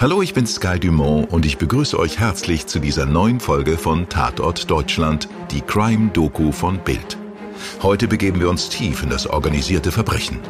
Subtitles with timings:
[0.00, 4.08] Hallo, ich bin Sky Dumont und ich begrüße euch herzlich zu dieser neuen Folge von
[4.08, 7.18] Tatort Deutschland, die Crime-Doku von Bild.
[7.82, 10.40] Heute begeben wir uns tief in das organisierte Verbrechen.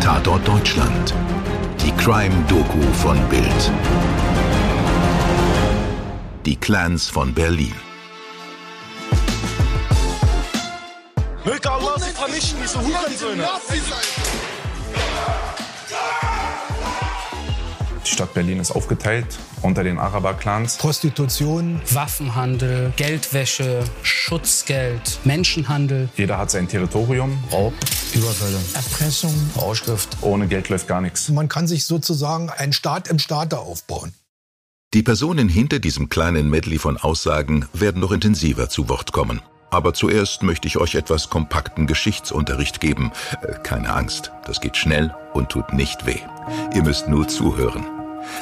[0.00, 1.14] Tatort Deutschland,
[1.84, 3.72] die Crime-Doku von Bild.
[6.44, 7.74] Die Clans von Berlin.
[11.44, 13.48] Möge Allah sie vernichten, diese Hurensöhne.
[18.16, 19.26] Stadt Berlin ist aufgeteilt
[19.60, 20.78] unter den Araber-Clans.
[20.78, 27.38] Prostitution, Waffenhandel, Geldwäsche, Schutzgeld, Menschenhandel, Jeder hat sein Territorium.
[27.52, 27.74] Raub,
[28.14, 29.34] Überfälle, Erpressung.
[29.60, 30.16] Rauschgift.
[30.22, 31.28] Ohne Geld läuft gar nichts.
[31.28, 34.14] Man kann sich sozusagen einen Staat im Staate aufbauen.
[34.94, 39.42] Die Personen hinter diesem kleinen Medley von Aussagen werden noch intensiver zu Wort kommen.
[39.70, 43.12] Aber zuerst möchte ich euch etwas kompakten Geschichtsunterricht geben.
[43.42, 46.20] Äh, keine Angst, das geht schnell und tut nicht weh.
[46.74, 47.84] Ihr müsst nur zuhören.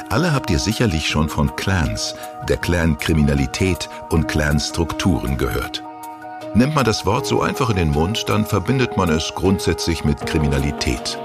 [0.09, 2.15] Alle habt ihr sicherlich schon von Clans,
[2.47, 5.83] der Clan-Kriminalität und Clan-Strukturen gehört.
[6.53, 10.25] Nimmt man das Wort so einfach in den Mund, dann verbindet man es grundsätzlich mit
[10.25, 11.19] Kriminalität.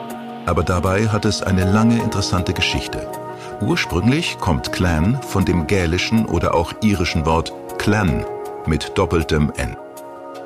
[0.47, 3.07] Aber dabei hat es eine lange interessante Geschichte.
[3.61, 8.25] Ursprünglich kommt Clan von dem gälischen oder auch irischen Wort Clan
[8.67, 9.77] mit doppeltem N.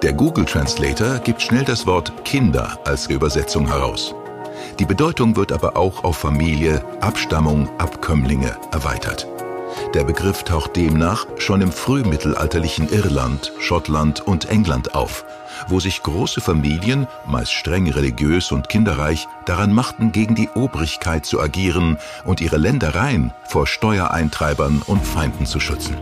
[0.02, 4.14] Der Google Translator gibt schnell das Wort Kinder als Übersetzung heraus.
[4.80, 9.28] Die Bedeutung wird aber auch auf Familie, Abstammung, Abkömmlinge erweitert.
[9.94, 15.25] Der Begriff taucht demnach schon im frühmittelalterlichen Irland, Schottland und England auf,
[15.69, 21.41] wo sich große Familien, meist streng religiös und kinderreich, daran machten, gegen die Obrigkeit zu
[21.41, 25.97] agieren und ihre Ländereien vor Steuereintreibern und Feinden zu schützen.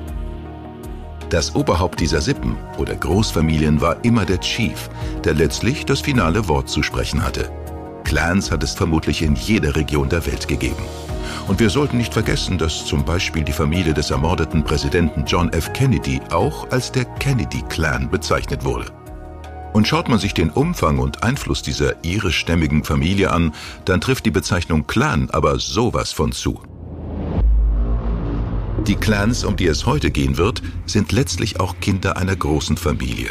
[1.28, 4.88] Das Oberhaupt dieser Sippen oder Großfamilien war immer der Chief,
[5.24, 7.50] der letztlich das finale Wort zu sprechen hatte.
[8.12, 10.84] Clans hat es vermutlich in jeder Region der Welt gegeben.
[11.48, 15.72] Und wir sollten nicht vergessen, dass zum Beispiel die Familie des ermordeten Präsidenten John F.
[15.72, 18.92] Kennedy auch als der Kennedy-Clan bezeichnet wurde.
[19.72, 23.54] Und schaut man sich den Umfang und Einfluss dieser irischstämmigen Familie an,
[23.86, 26.60] dann trifft die Bezeichnung Clan aber sowas von zu.
[28.86, 33.30] Die Clans, um die es heute gehen wird, sind letztlich auch Kinder einer großen Familie.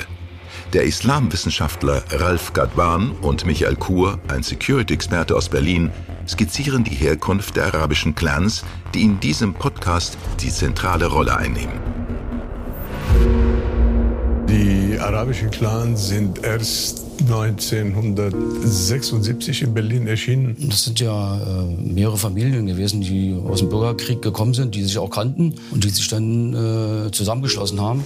[0.73, 5.91] Der Islamwissenschaftler Ralf Gadwan und Michael Kur, ein Security-Experte aus Berlin,
[6.25, 11.73] skizzieren die Herkunft der arabischen Clans, die in diesem Podcast die zentrale Rolle einnehmen.
[14.47, 20.55] Die arabischen Clans sind erst 1976 in Berlin erschienen.
[20.69, 24.97] Das sind ja äh, mehrere Familien gewesen, die aus dem Bürgerkrieg gekommen sind, die sich
[24.97, 28.05] auch kannten und die sich dann äh, zusammengeschlossen haben.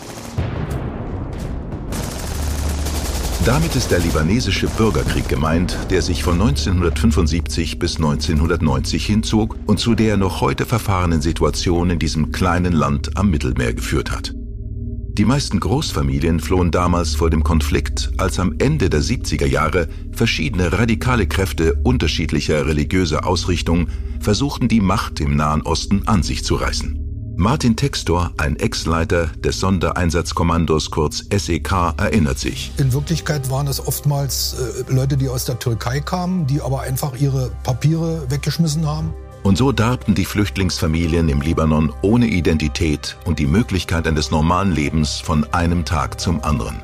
[3.46, 9.94] Damit ist der libanesische Bürgerkrieg gemeint, der sich von 1975 bis 1990 hinzog und zu
[9.94, 14.34] der noch heute verfahrenen Situation in diesem kleinen Land am Mittelmeer geführt hat.
[14.34, 20.74] Die meisten Großfamilien flohen damals vor dem Konflikt, als am Ende der 70er Jahre verschiedene
[20.74, 23.90] radikale Kräfte unterschiedlicher religiöser Ausrichtung
[24.22, 27.05] versuchten, die Macht im Nahen Osten an sich zu reißen.
[27.38, 32.72] Martin Textor, ein Ex-Leiter des Sondereinsatzkommandos kurz SEK, erinnert sich.
[32.78, 34.56] In Wirklichkeit waren es oftmals
[34.90, 39.14] äh, Leute, die aus der Türkei kamen, die aber einfach ihre Papiere weggeschmissen haben.
[39.44, 45.20] Und so darbten die Flüchtlingsfamilien im Libanon ohne Identität und die Möglichkeit eines normalen Lebens
[45.20, 46.82] von einem Tag zum anderen.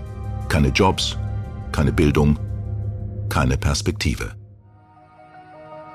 [0.49, 1.17] Keine Jobs,
[1.71, 2.37] keine Bildung,
[3.29, 4.40] keine Perspektive.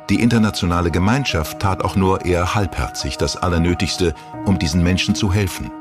[0.08, 5.72] Die internationale Gemeinschaft tat auch nur eher halbherzig das Allernötigste, um diesen Menschen zu helfen.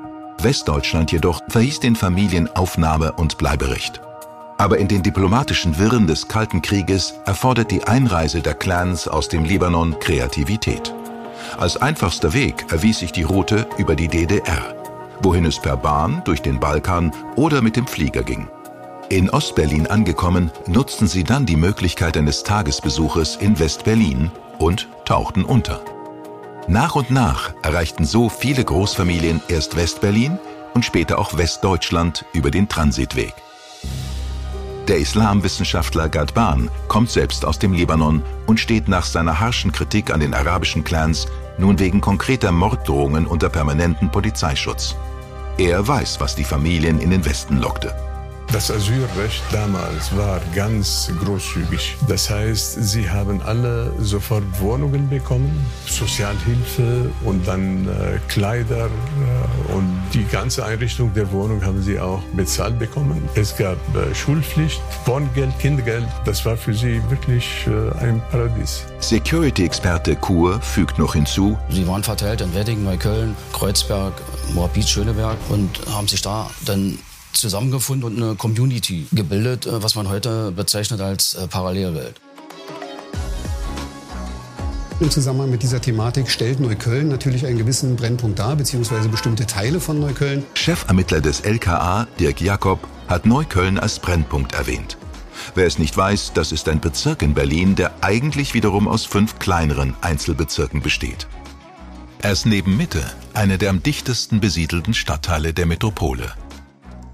[0.41, 4.01] Westdeutschland jedoch verhieß den Familien Aufnahme und Bleiberecht.
[4.57, 9.43] Aber in den diplomatischen Wirren des Kalten Krieges erfordert die Einreise der Clans aus dem
[9.43, 10.93] Libanon Kreativität.
[11.57, 14.75] Als einfachster Weg erwies sich die Route über die DDR,
[15.21, 18.47] wohin es per Bahn, durch den Balkan oder mit dem Flieger ging.
[19.09, 25.79] In Ostberlin angekommen, nutzten sie dann die Möglichkeit eines Tagesbesuches in Westberlin und tauchten unter.
[26.67, 30.39] Nach und nach erreichten so viele Großfamilien erst Westberlin
[30.73, 33.35] und später auch Westdeutschland über den Transitweg.
[34.87, 40.19] Der Islamwissenschaftler Gadban kommt selbst aus dem Libanon und steht nach seiner harschen Kritik an
[40.19, 41.27] den arabischen Clans
[41.59, 44.95] nun wegen konkreter Morddrohungen unter permanenten Polizeischutz.
[45.59, 47.95] Er weiß, was die Familien in den Westen lockte.
[48.51, 51.97] Das Asylrecht damals war ganz großzügig.
[52.07, 60.01] Das heißt, sie haben alle sofort Wohnungen bekommen, Sozialhilfe und dann äh, Kleider äh, und
[60.13, 63.27] die ganze Einrichtung der Wohnung haben sie auch bezahlt bekommen.
[63.35, 66.07] Es gab äh, Schulpflicht, Wohngeld, Kindergeld.
[66.23, 68.85] Das war für sie wirklich äh, ein Paradies.
[68.99, 74.13] Security-Experte Kur fügt noch hinzu, Sie waren verteilt in Wedding, Neukölln, Kreuzberg,
[74.53, 76.97] Moabit, Schöneberg und haben sich da dann
[77.37, 82.19] zusammengefunden und eine Community gebildet, äh, was man heute bezeichnet als äh, Parallelwelt.
[85.01, 89.81] Im Zusammenhang mit dieser Thematik stellt Neukölln natürlich einen gewissen Brennpunkt dar, beziehungsweise bestimmte Teile
[89.81, 90.45] von Neukölln.
[90.53, 92.79] Chefermittler des LKA, Dirk Jakob,
[93.09, 94.97] hat Neukölln als Brennpunkt erwähnt.
[95.53, 99.37] Wer es nicht weiß, das ist ein Bezirk in Berlin, der eigentlich wiederum aus fünf
[99.37, 101.27] kleineren Einzelbezirken besteht.
[102.21, 103.03] Er ist neben Mitte
[103.33, 106.31] eine der am dichtesten besiedelten Stadtteile der Metropole.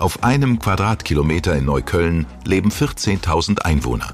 [0.02, 4.14] Auf einem Quadratkilometer in Neukölln leben 14.000 Einwohner.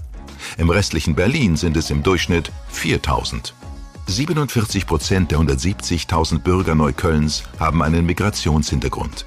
[0.58, 3.54] Im restlichen Berlin sind es im Durchschnitt 4.000.
[4.06, 9.26] 47 Prozent der 170.000 Bürger Neuköllns haben einen Migrationshintergrund.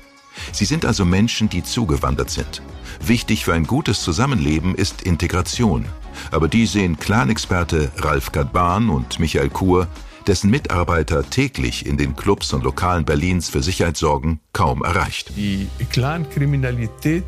[0.53, 2.61] Sie sind also Menschen, die zugewandert sind.
[3.03, 5.87] Wichtig für ein gutes Zusammenleben ist Integration.
[6.31, 9.89] Aber die sehen Clan-Experte Ralf Gadban und Michael Kur,
[10.31, 15.33] dessen Mitarbeiter täglich in den Clubs und Lokalen Berlins für Sicherheit sorgen, kaum erreicht.
[15.37, 17.25] Die Clankriminalität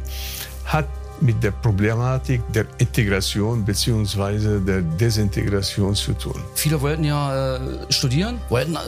[0.64, 0.86] hat
[1.20, 4.60] mit der Problematik der Integration bzw.
[4.60, 6.40] der Desintegration zu tun.
[6.54, 8.78] Viele wollten ja äh, studieren, wollten äh,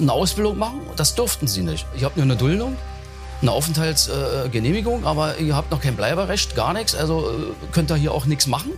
[0.00, 1.84] eine Ausbildung machen, das durften sie nicht.
[1.96, 2.76] Ich habe nur eine Duldung,
[3.42, 8.12] eine Aufenthaltsgenehmigung, aber ihr habt noch kein Bleiberecht, gar nichts, also äh, könnt ihr hier
[8.12, 8.70] auch nichts machen.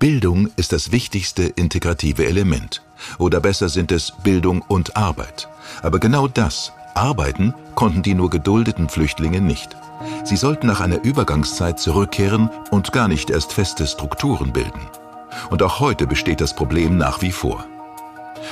[0.00, 2.80] Bildung ist das wichtigste integrative Element.
[3.18, 5.46] Oder besser sind es Bildung und Arbeit.
[5.82, 9.76] Aber genau das, Arbeiten, konnten die nur geduldeten Flüchtlinge nicht.
[10.24, 14.80] Sie sollten nach einer Übergangszeit zurückkehren und gar nicht erst feste Strukturen bilden.
[15.50, 17.66] Und auch heute besteht das Problem nach wie vor.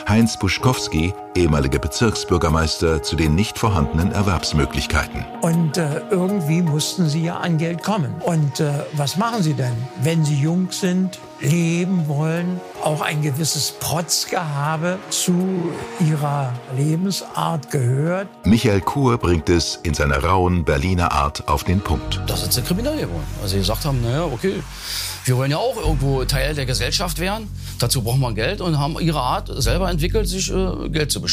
[0.07, 5.25] Heinz Buschkowski, ehemaliger Bezirksbürgermeister, zu den nicht vorhandenen Erwerbsmöglichkeiten.
[5.41, 8.15] Und äh, irgendwie mussten sie ja an Geld kommen.
[8.25, 13.73] Und äh, was machen sie denn, wenn sie jung sind, leben wollen, auch ein gewisses
[13.79, 18.29] Protzgehabe zu ihrer Lebensart gehört?
[18.45, 22.21] Michael Kur bringt es in seiner rauen Berliner Art auf den Punkt.
[22.27, 23.27] Da sind sie kriminell geworden.
[23.41, 24.63] Also sie gesagt haben, naja, okay,
[25.29, 27.49] wir wollen ja auch irgendwo Teil der Gesellschaft werden.
[27.79, 31.28] Dazu brauchen wir Geld und haben ihre Art selber entwickelt, sich äh, Geld zu beschaffen.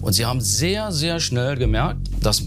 [0.00, 2.42] Und sie haben sehr, sehr schnell gemerkt, dass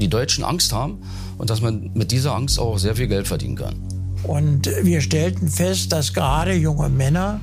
[0.00, 0.98] die Deutschen Angst haben
[1.38, 3.74] und dass man mit dieser Angst auch sehr viel Geld verdienen kann.
[4.22, 7.40] Und wir stellten fest, dass gerade junge Männer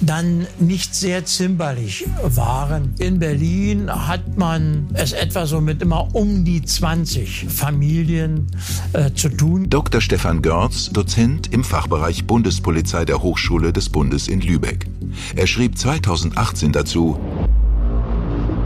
[0.00, 2.94] dann nicht sehr zimperlich waren.
[2.98, 8.48] In Berlin hat man es etwa so mit immer um die 20 Familien
[8.92, 9.70] äh, zu tun.
[9.70, 10.00] Dr.
[10.00, 14.88] Stefan Görz, Dozent im Fachbereich Bundespolizei der Hochschule des Bundes in Lübeck.
[15.36, 17.20] Er schrieb 2018 dazu,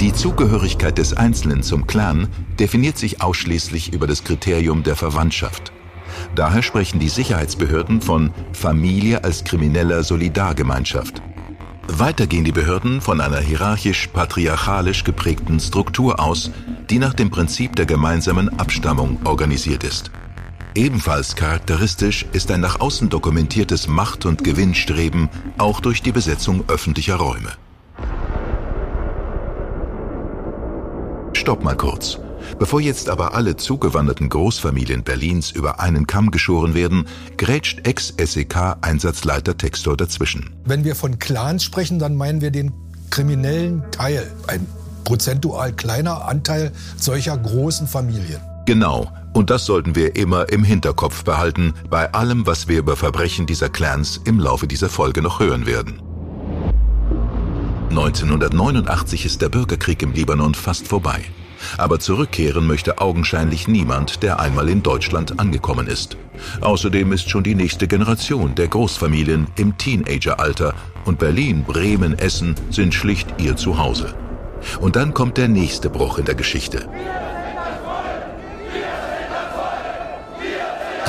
[0.01, 5.73] die Zugehörigkeit des Einzelnen zum Clan definiert sich ausschließlich über das Kriterium der Verwandtschaft.
[6.35, 11.21] Daher sprechen die Sicherheitsbehörden von Familie als krimineller Solidargemeinschaft.
[11.87, 16.51] Weiter gehen die Behörden von einer hierarchisch-patriarchalisch geprägten Struktur aus,
[16.89, 20.11] die nach dem Prinzip der gemeinsamen Abstammung organisiert ist.
[20.75, 27.17] Ebenfalls charakteristisch ist ein nach außen dokumentiertes Macht- und Gewinnstreben, auch durch die Besetzung öffentlicher
[27.17, 27.51] Räume.
[31.41, 32.19] Stopp mal kurz.
[32.59, 37.07] Bevor jetzt aber alle zugewanderten Großfamilien Berlins über einen Kamm geschoren werden,
[37.39, 40.55] grätscht Ex-SEK-Einsatzleiter Textor dazwischen.
[40.67, 42.75] Wenn wir von Clans sprechen, dann meinen wir den
[43.09, 44.31] kriminellen Teil.
[44.49, 44.67] Ein
[45.05, 48.43] prozentual kleiner Anteil solcher großen Familien.
[48.67, 49.11] Genau.
[49.33, 53.71] Und das sollten wir immer im Hinterkopf behalten, bei allem, was wir über Verbrechen dieser
[53.71, 56.03] Clans im Laufe dieser Folge noch hören werden.
[57.91, 61.25] 1989 ist der Bürgerkrieg im Libanon fast vorbei.
[61.77, 66.17] Aber zurückkehren möchte augenscheinlich niemand, der einmal in Deutschland angekommen ist.
[66.61, 72.95] Außerdem ist schon die nächste Generation der Großfamilien im Teenageralter und Berlin, Bremen, Essen sind
[72.95, 74.15] schlicht ihr Zuhause.
[74.81, 76.89] Und dann kommt der nächste Bruch in der Geschichte.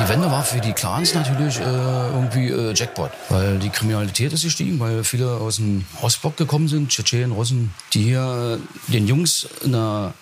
[0.02, 4.42] Die Wende war für die Clans natürlich äh, irgendwie äh, Jackpot, weil die Kriminalität ist
[4.42, 9.46] gestiegen, weil viele aus dem Ostblock gekommen sind, Tschetschenen, Russen, die hier äh, den Jungs
[9.62, 10.12] in der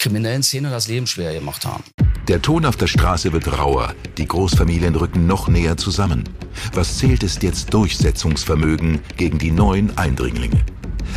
[0.00, 1.84] kriminellen Szene das Leben schwer gemacht haben.
[2.26, 6.24] Der Ton auf der Straße wird rauer, die Großfamilien rücken noch näher zusammen.
[6.72, 10.64] Was zählt ist jetzt Durchsetzungsvermögen gegen die neuen Eindringlinge.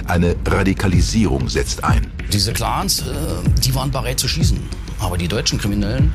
[0.06, 2.12] Eine Radikalisierung setzt ein.
[2.32, 3.04] Diese Clans, äh,
[3.64, 4.60] die waren bereit zu schießen,
[5.00, 6.12] aber die deutschen Kriminellen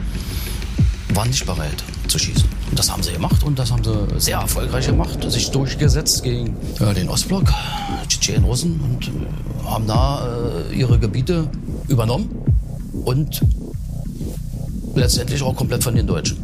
[1.16, 2.44] waren nicht bereit zu schießen.
[2.70, 6.54] Und das haben sie gemacht und das haben sie sehr erfolgreich gemacht, sich durchgesetzt gegen
[6.78, 7.52] äh, den Ostblock,
[8.06, 10.28] Tschetschenen, Russen und äh, haben da
[10.70, 11.48] äh, ihre Gebiete
[11.88, 12.28] übernommen
[13.04, 13.40] und
[14.94, 16.36] letztendlich auch komplett von den Deutschen.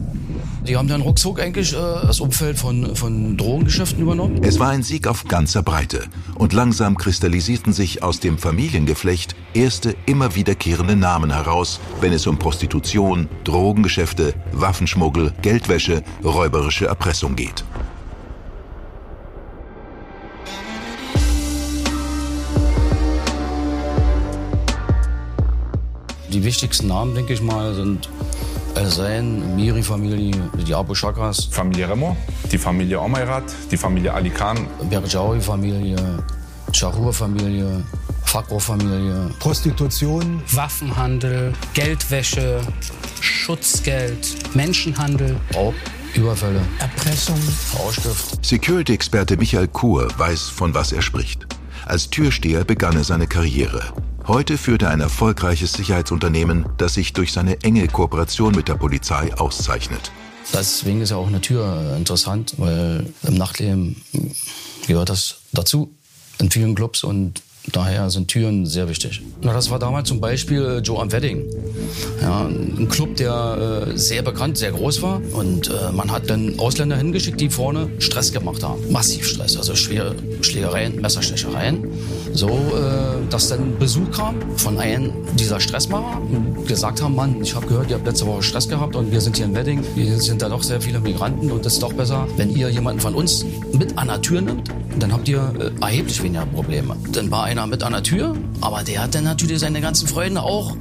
[0.66, 4.44] Die haben dann ruckzuck eigentlich äh, das Umfeld von, von Drogengeschäften übernommen.
[4.44, 6.04] Es war ein Sieg auf ganzer Breite
[6.36, 12.38] und langsam kristallisierten sich aus dem Familiengeflecht erste immer wiederkehrende Namen heraus, wenn es um
[12.38, 17.64] Prostitution, Drogengeschäfte, Waffenschmuggel, Geldwäsche, räuberische Erpressung geht.
[26.32, 28.08] Die wichtigsten Namen, denke ich mal, sind
[28.74, 30.32] El-Zain, Miri-Familie,
[30.66, 32.16] die Abu Shakras, Familie Remo,
[32.50, 35.96] die Familie Omeirat, die Familie Ali Khan, Berjawi-Familie,
[36.72, 37.84] Chahur-Familie,
[38.24, 39.30] Fakro-Familie.
[39.40, 42.62] Prostitution, Waffenhandel, Geldwäsche,
[43.20, 45.36] Schutzgeld, Menschenhandel.
[45.54, 45.74] Raub,
[46.14, 47.38] Überfälle, Erpressung.
[47.78, 48.42] Rauschgift.
[48.42, 51.46] Security-Experte Michael Kur weiß, von was er spricht.
[51.84, 53.92] Als Türsteher begann er seine Karriere.
[54.28, 59.34] Heute führt er ein erfolgreiches Sicherheitsunternehmen, das sich durch seine enge Kooperation mit der Polizei
[59.34, 60.12] auszeichnet.
[60.52, 64.00] Deswegen ist ja auch eine Tür interessant, weil im Nachtleben
[64.86, 65.92] gehört das dazu
[66.38, 69.22] in vielen Clubs und daher sind Türen sehr wichtig.
[69.42, 71.44] Na, das war damals zum Beispiel Joe am Wedding.
[72.20, 75.20] Ja, ein Club, der äh, sehr bekannt, sehr groß war.
[75.32, 78.80] Und äh, man hat dann Ausländer hingeschickt, die vorne Stress gemacht haben.
[78.90, 81.86] Massiv Stress, also schwere Schlägereien, Messerstechereien.
[82.32, 87.54] So, äh, dass dann Besuch kam von einem dieser Stressmacher und gesagt haben, Mann, ich
[87.54, 89.84] habe gehört, ihr habt letzte Woche Stress gehabt und wir sind hier in Wedding.
[89.94, 93.00] Hier sind da doch sehr viele Migranten und es ist doch besser, wenn ihr jemanden
[93.00, 96.96] von uns mit an der Tür nimmt, dann habt ihr äh, erheblich weniger Probleme.
[97.12, 100.42] Dann war einer mit an der Tür, aber der hat dann natürlich seine ganzen Freunde
[100.42, 100.74] auch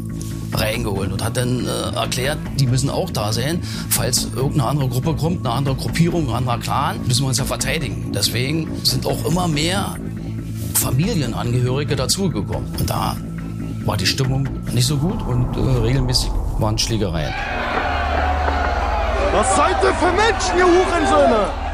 [0.53, 3.61] reingeholt und hat dann äh, erklärt, die müssen auch da sein.
[3.89, 7.45] Falls irgendeine andere Gruppe kommt, eine andere Gruppierung, ein anderer Clan, müssen wir uns ja
[7.45, 8.11] verteidigen.
[8.13, 9.95] Deswegen sind auch immer mehr
[10.73, 12.73] Familienangehörige dazugekommen.
[12.79, 13.17] Und da
[13.85, 17.33] war die Stimmung nicht so gut und äh, regelmäßig waren Schlägereien.
[19.33, 21.70] Was seid ihr für Menschen, ihr Hurensöhne?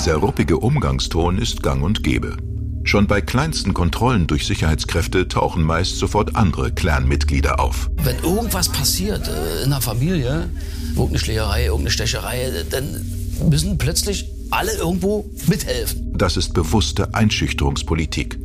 [0.00, 2.38] Dieser ruppige Umgangston ist gang und gäbe.
[2.84, 7.90] Schon bei kleinsten Kontrollen durch Sicherheitskräfte tauchen meist sofort andere Clanmitglieder auf.
[8.02, 10.48] Wenn irgendwas passiert äh, in der Familie,
[10.92, 13.04] irgendeine Schlägerei, irgendeine Stecherei, dann
[13.50, 16.14] müssen plötzlich alle irgendwo mithelfen.
[16.16, 18.38] Das ist bewusste Einschüchterungspolitik.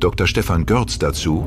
[0.00, 0.26] Dr.
[0.26, 1.46] Stefan Görz dazu.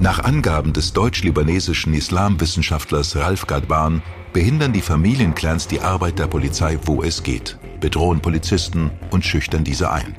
[0.00, 7.02] Nach Angaben des deutsch-libanesischen Islamwissenschaftlers Ralf Gadban behindern die Familienclans die Arbeit der Polizei, wo
[7.02, 10.16] es geht, bedrohen Polizisten und schüchtern diese ein.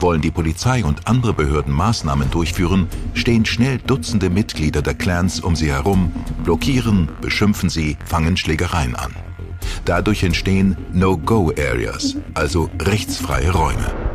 [0.00, 5.56] Wollen die Polizei und andere Behörden Maßnahmen durchführen, stehen schnell Dutzende Mitglieder der Clans um
[5.56, 6.12] sie herum,
[6.44, 9.14] blockieren, beschimpfen sie, fangen Schlägereien an.
[9.86, 14.09] Dadurch entstehen No-Go-Areas, also rechtsfreie Räume.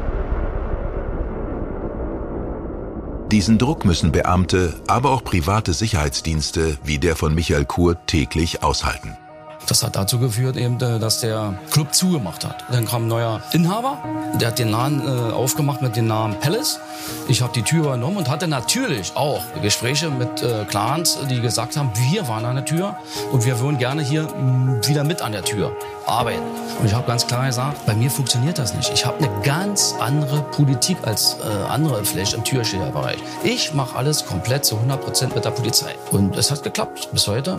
[3.35, 9.17] Diesen Druck müssen Beamte, aber auch private Sicherheitsdienste wie der von Michael Kur täglich aushalten.
[9.67, 12.63] Das hat dazu geführt, eben, äh, dass der Club zugemacht hat.
[12.71, 13.97] Dann kam ein neuer Inhaber,
[14.39, 16.79] der hat den Laden äh, aufgemacht mit dem Namen Palace.
[17.27, 21.77] Ich habe die Tür übernommen und hatte natürlich auch Gespräche mit äh, Clans, die gesagt
[21.77, 22.95] haben, wir waren an der Tür
[23.31, 25.71] und wir würden gerne hier mh, wieder mit an der Tür
[26.05, 26.43] arbeiten.
[26.79, 28.91] Und ich habe ganz klar gesagt, bei mir funktioniert das nicht.
[28.93, 33.17] Ich habe eine ganz andere Politik als äh, andere vielleicht im Türsteherbereich.
[33.43, 35.95] Ich mache alles komplett zu 100 Prozent mit der Polizei.
[36.11, 37.57] Und es hat geklappt bis heute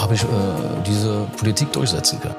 [0.00, 0.26] habe ich äh,
[0.86, 2.36] diese Politik durchsetzen können.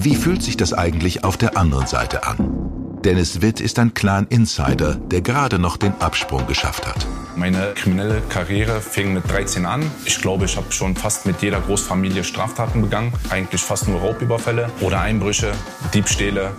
[0.00, 2.68] Wie fühlt sich das eigentlich auf der anderen Seite an?
[3.04, 7.06] Dennis Witt ist ein Clan-Insider, der gerade noch den Absprung geschafft hat.
[7.36, 9.88] Meine kriminelle Karriere fing mit 13 an.
[10.04, 13.12] Ich glaube, ich habe schon fast mit jeder Großfamilie Straftaten begangen.
[13.30, 15.52] Eigentlich fast nur Raubüberfälle oder Einbrüche,
[15.94, 16.50] Diebstähle.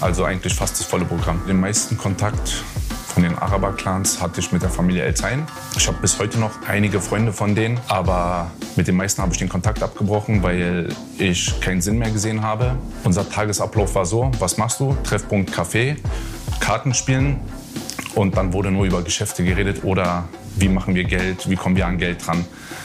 [0.00, 1.40] Also eigentlich fast das volle Programm.
[1.46, 2.64] Den meisten Kontakt
[3.18, 5.44] von den Araber-Clans hatte ich mit der Familie El-Zain.
[5.76, 9.38] Ich habe bis heute noch einige Freunde von denen, aber mit den meisten habe ich
[9.38, 12.76] den Kontakt abgebrochen, weil ich keinen Sinn mehr gesehen habe.
[13.02, 14.96] Unser Tagesablauf war so, was machst du?
[15.02, 15.96] Treffpunkt Café,
[16.60, 17.40] Karten spielen
[18.14, 21.88] und dann wurde nur über Geschäfte geredet oder wie machen wir Geld, wie kommen wir
[21.88, 22.44] an Geld dran.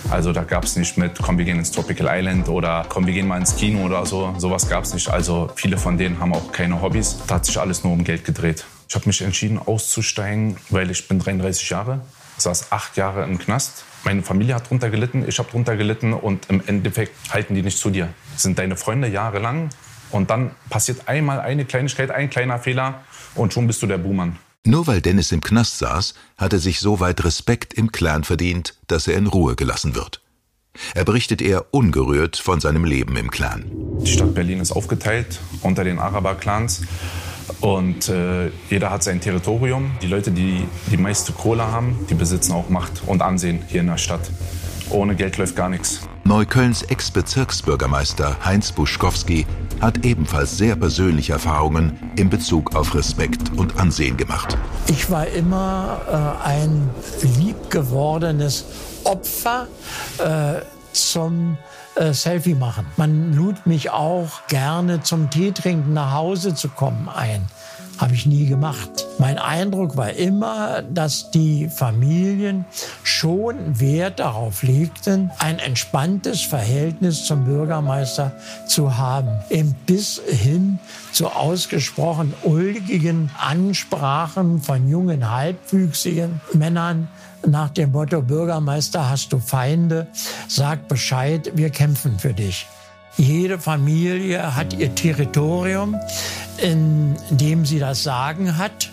[0.10, 3.14] Also da gab es nicht mit, komm, wir gehen ins Tropical Island oder komm, wir
[3.14, 4.34] gehen mal ins Kino oder so.
[4.40, 5.10] Sowas gab es nicht.
[5.10, 7.18] Also viele von denen haben auch keine Hobbys.
[7.28, 8.66] Da hat sich alles nur um Geld gedreht.
[8.94, 12.02] Ich habe mich entschieden auszusteigen, weil ich bin 33 Jahre,
[12.38, 13.86] saß acht Jahre im Knast.
[14.04, 17.80] Meine Familie hat drunter gelitten, ich habe drunter gelitten und im Endeffekt halten die nicht
[17.80, 18.14] zu dir.
[18.36, 19.70] Sind deine Freunde jahrelang
[20.12, 24.38] und dann passiert einmal eine Kleinigkeit, ein kleiner Fehler und schon bist du der Buhmann.
[24.64, 28.76] Nur weil Dennis im Knast saß, hat er sich so weit Respekt im Clan verdient,
[28.86, 30.22] dass er in Ruhe gelassen wird.
[30.94, 33.72] Er berichtet eher ungerührt von seinem Leben im Clan.
[34.02, 36.84] Die Stadt Berlin ist aufgeteilt unter den Araber-Clans.
[37.62, 39.92] Und äh, jeder hat sein Territorium.
[40.02, 43.88] Die Leute, die die meiste Kohle haben, die besitzen auch Macht und Ansehen hier in
[43.88, 44.30] der Stadt.
[44.90, 46.02] Ohne Geld läuft gar nichts.
[46.26, 49.46] Neuköllns Ex-Bezirksbürgermeister Heinz Buschkowski
[49.82, 54.58] hat ebenfalls sehr persönliche Erfahrungen in Bezug auf Respekt und Ansehen gemacht.
[54.88, 56.90] Ich war immer äh, ein
[57.40, 58.66] liebgewordenes
[59.04, 59.68] Opfer
[60.20, 60.62] äh,
[60.94, 62.86] zum äh, Selfie machen.
[62.98, 67.48] Man lud mich auch gerne zum Teetrinken nach Hause zu kommen ein.
[68.00, 69.06] Habe ich nie gemacht.
[69.20, 72.66] Mein Eindruck war immer, dass die Familien
[73.04, 78.32] schon Wert darauf legten, ein entspanntes Verhältnis zum Bürgermeister
[78.68, 79.30] zu haben.
[79.52, 80.80] Eben bis hin
[81.12, 87.08] zu ausgesprochen ulgigen Ansprachen von jungen, halbwüchsigen Männern,
[87.46, 90.08] nach dem Motto Bürgermeister hast du Feinde,
[90.48, 92.68] sag Bescheid, wir kämpfen für dich.
[93.18, 95.96] Jede Familie hat ihr Territorium,
[96.58, 98.90] in dem sie das Sagen hat.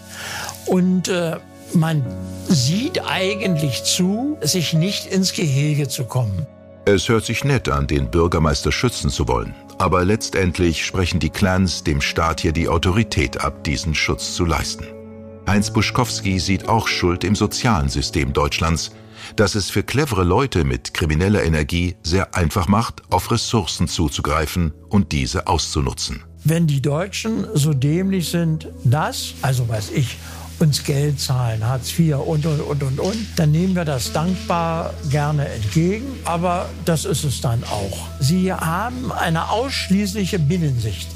[0.67, 1.37] Und äh,
[1.73, 2.05] man
[2.49, 6.47] sieht eigentlich zu, sich nicht ins Gehege zu kommen.
[6.85, 9.55] Es hört sich nett an, den Bürgermeister schützen zu wollen.
[9.79, 15.00] Aber letztendlich sprechen die Clans dem Staat hier die Autorität ab, diesen Schutz zu leisten.
[15.47, 18.93] Heinz Buschkowski sieht auch Schuld im sozialen System Deutschlands,
[19.37, 25.13] das es für clevere Leute mit krimineller Energie sehr einfach macht, auf Ressourcen zuzugreifen und
[25.13, 26.25] diese auszunutzen.
[26.45, 30.17] Wenn die Deutschen so dämlich sind, dass, also weiß ich,
[30.61, 34.93] uns Geld zahlen, Hartz IV und, und, und, und, und, dann nehmen wir das dankbar
[35.11, 36.07] gerne entgegen.
[36.25, 37.99] Aber das ist es dann auch.
[38.21, 41.09] Sie haben eine ausschließliche Binnensicht.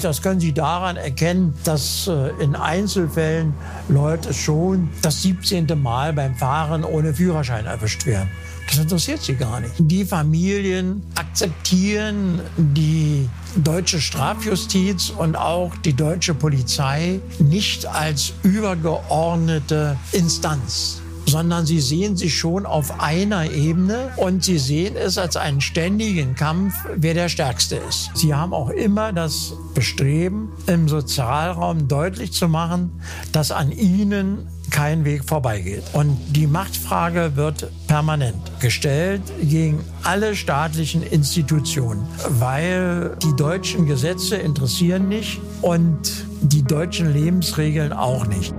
[0.00, 3.52] Das können Sie daran erkennen, dass äh, in Einzelfällen
[3.88, 5.66] Leute schon das 17.
[5.80, 8.30] Mal beim Fahren ohne Führerschein erwischt werden.
[8.68, 9.74] Das interessiert sie gar nicht.
[9.78, 21.02] Die Familien akzeptieren die deutsche Strafjustiz und auch die deutsche Polizei nicht als übergeordnete Instanz
[21.26, 26.34] sondern sie sehen sich schon auf einer Ebene und sie sehen es als einen ständigen
[26.34, 28.10] Kampf, wer der Stärkste ist.
[28.14, 33.00] Sie haben auch immer das Bestreben, im Sozialraum deutlich zu machen,
[33.32, 35.84] dass an ihnen kein Weg vorbeigeht.
[35.92, 45.08] Und die Machtfrage wird permanent gestellt gegen alle staatlichen Institutionen, weil die deutschen Gesetze interessieren
[45.08, 48.52] nicht und die deutschen Lebensregeln auch nicht.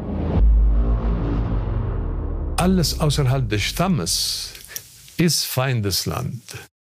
[2.57, 4.53] Alles außerhalb des Stammes
[5.17, 6.41] ist Feindesland.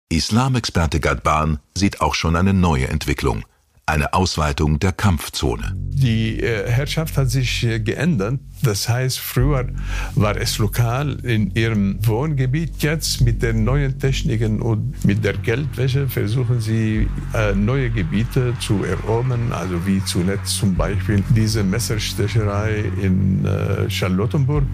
[0.08, 3.44] Islamexperte Gadban sieht auch schon eine neue Entwicklung–
[3.88, 5.72] eine Ausweitung der Kampfzone.
[5.76, 8.40] Die äh, Herrschaft hat sich äh, geändert.
[8.62, 9.68] Das heißt, früher
[10.16, 12.82] war es lokal in ihrem Wohngebiet.
[12.82, 18.82] Jetzt mit den neuen Techniken und mit der Geldwäsche versuchen sie äh, neue Gebiete zu
[18.82, 19.52] erobern.
[19.52, 23.46] Also wie zuletzt zum Beispiel diese Messerstecherei in
[23.88, 24.64] Charlottenburg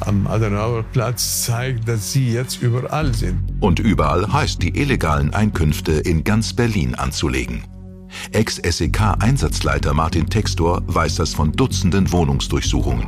[0.00, 3.40] am Adenauerplatz zeigt, dass sie jetzt überall sind.
[3.60, 7.73] Und überall heißt die illegalen Einkünfte in ganz Berlin anzulegen.
[8.32, 13.06] Ex-SEK-Einsatzleiter Martin Textor weiß das von Dutzenden Wohnungsdurchsuchungen.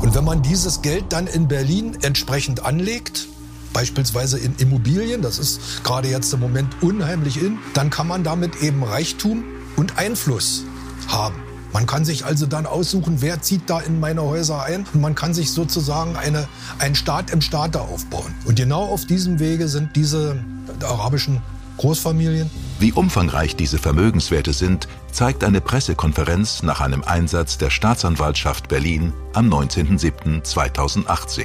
[0.00, 3.28] Und wenn man dieses Geld dann in Berlin entsprechend anlegt,
[3.72, 8.62] beispielsweise in Immobilien, das ist gerade jetzt im Moment unheimlich in, dann kann man damit
[8.62, 9.44] eben Reichtum
[9.76, 10.64] und Einfluss
[11.08, 11.36] haben.
[11.72, 15.14] Man kann sich also dann aussuchen, wer zieht da in meine Häuser ein und man
[15.14, 16.48] kann sich sozusagen eine,
[16.78, 18.34] einen Staat im Staate aufbauen.
[18.44, 20.42] Und genau auf diesem Wege sind diese
[20.82, 21.42] arabischen
[21.76, 29.12] Großfamilien wie umfangreich diese Vermögenswerte sind, zeigt eine Pressekonferenz nach einem Einsatz der Staatsanwaltschaft Berlin
[29.34, 31.44] am 19.07.2018.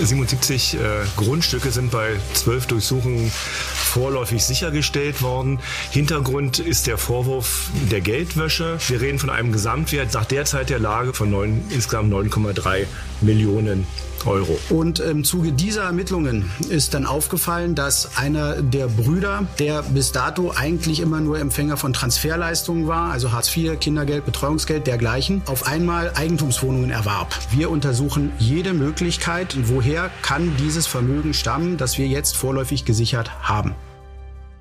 [0.00, 0.78] 77 äh,
[1.16, 5.60] Grundstücke sind bei zwölf Durchsuchungen vorläufig sichergestellt worden.
[5.90, 8.78] Hintergrund ist der Vorwurf der Geldwäsche.
[8.88, 12.86] Wir reden von einem Gesamtwert nach derzeit der Lage von 9, insgesamt 9,3
[13.20, 13.86] Millionen
[14.26, 14.58] Euro.
[14.68, 20.52] Und im Zuge dieser Ermittlungen ist dann aufgefallen, dass einer der Brüder, der bis dato
[20.54, 26.12] eigentlich immer nur Empfänger von Transferleistungen war, also Hartz IV, Kindergeld, Betreuungsgeld, dergleichen, auf einmal
[26.14, 27.34] Eigentumswohnungen erwarb.
[27.50, 33.74] Wir untersuchen jede Möglichkeit, woher kann dieses Vermögen stammen, das wir jetzt vorläufig gesichert haben.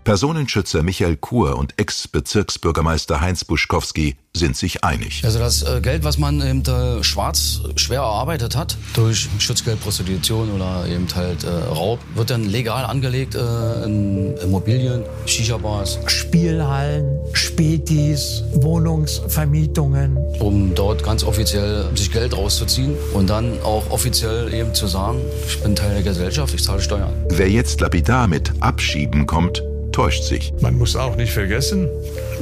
[0.03, 5.21] Personenschützer Michael Kur und Ex-Bezirksbürgermeister Heinz Buschkowski sind sich einig.
[5.23, 6.63] Also das äh, Geld, was man eben
[7.03, 12.85] schwarz schwer erarbeitet hat, durch Schutzgeld, Prostitution oder eben halt äh, Raub, wird dann legal
[12.85, 15.99] angelegt äh, in Immobilien, Shisha-Bars.
[16.05, 20.17] Spielhallen, Spätis, Wohnungsvermietungen.
[20.39, 25.62] Um dort ganz offiziell sich Geld rauszuziehen und dann auch offiziell eben zu sagen, ich
[25.62, 27.13] bin Teil der Gesellschaft, ich zahle Steuern.
[27.29, 29.63] Wer jetzt lapidar mit Abschieben kommt,
[29.99, 30.53] täuscht sich.
[30.62, 31.89] Man muss auch nicht vergessen,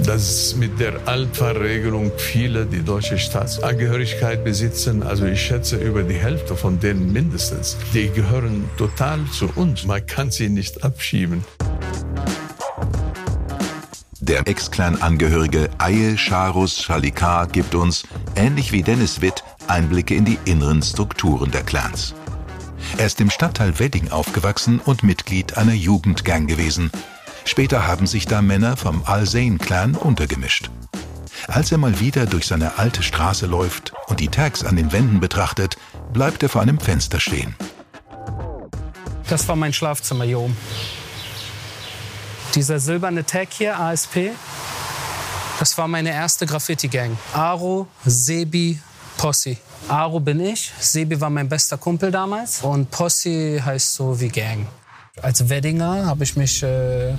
[0.06, 5.02] dass mit der Altfahrregelung viele die deutsche Staatsangehörigkeit besitzen.
[5.02, 7.76] Also ich schätze über die Hälfte von denen mindestens.
[7.96, 9.86] Die gehören total zu uns.
[9.86, 11.44] Man kann sie nicht abschieben.
[14.20, 18.04] Der Ex-Clan-Angehörige Aye Sharus Shalikar gibt uns,
[18.36, 22.14] ähnlich wie Dennis Witt, Einblicke in die inneren Strukturen der Clans.
[23.00, 26.92] Er ist im Stadtteil Wedding aufgewachsen und Mitglied einer Jugendgang gewesen.
[27.48, 30.70] Später haben sich da Männer vom Al-Zain-Clan untergemischt.
[31.48, 35.22] Als er mal wieder durch seine alte Straße läuft und die Tags an den Wänden
[35.22, 35.78] betrachtet,
[36.12, 37.56] bleibt er vor einem Fenster stehen.
[39.30, 40.58] Das war mein Schlafzimmer hier oben.
[42.54, 44.32] Dieser silberne Tag hier, ASP,
[45.58, 47.18] das war meine erste Graffiti-Gang.
[47.34, 48.78] Aro, Sebi,
[49.18, 49.56] Posse.
[49.88, 54.68] Aro bin ich, Sebi war mein bester Kumpel damals und Posse heißt so wie Gang.
[55.22, 57.14] Als Weddinger habe ich mich äh,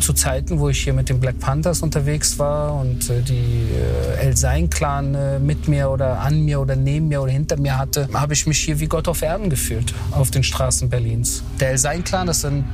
[0.00, 4.26] zu Zeiten, wo ich hier mit den Black Panthers unterwegs war und äh, die äh,
[4.26, 8.08] El Sein-Clan äh, mit mir oder an mir oder neben mir oder hinter mir hatte,
[8.14, 11.42] habe ich mich hier wie Gott auf Erden gefühlt auf den Straßen Berlins.
[11.58, 12.64] Der El Sein-Clan, das sind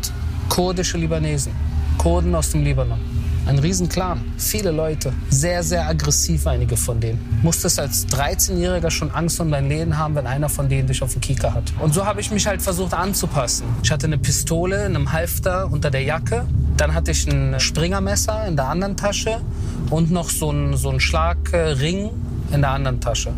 [0.50, 1.52] kurdische Libanesen,
[1.96, 3.17] Kurden aus dem Libanon.
[3.48, 7.40] Ein Riesenclan, viele Leute, sehr, sehr aggressiv einige von denen.
[7.42, 11.14] Musstest als 13-Jähriger schon Angst um dein Leben haben, wenn einer von denen dich auf
[11.14, 11.72] den Kieker hat.
[11.80, 13.64] Und so habe ich mich halt versucht anzupassen.
[13.82, 16.44] Ich hatte eine Pistole in einem Halfter unter der Jacke.
[16.76, 19.40] Dann hatte ich ein Springermesser in der anderen Tasche
[19.88, 22.10] und noch so ein, so ein Schlagring
[22.52, 23.32] in der anderen Tasche.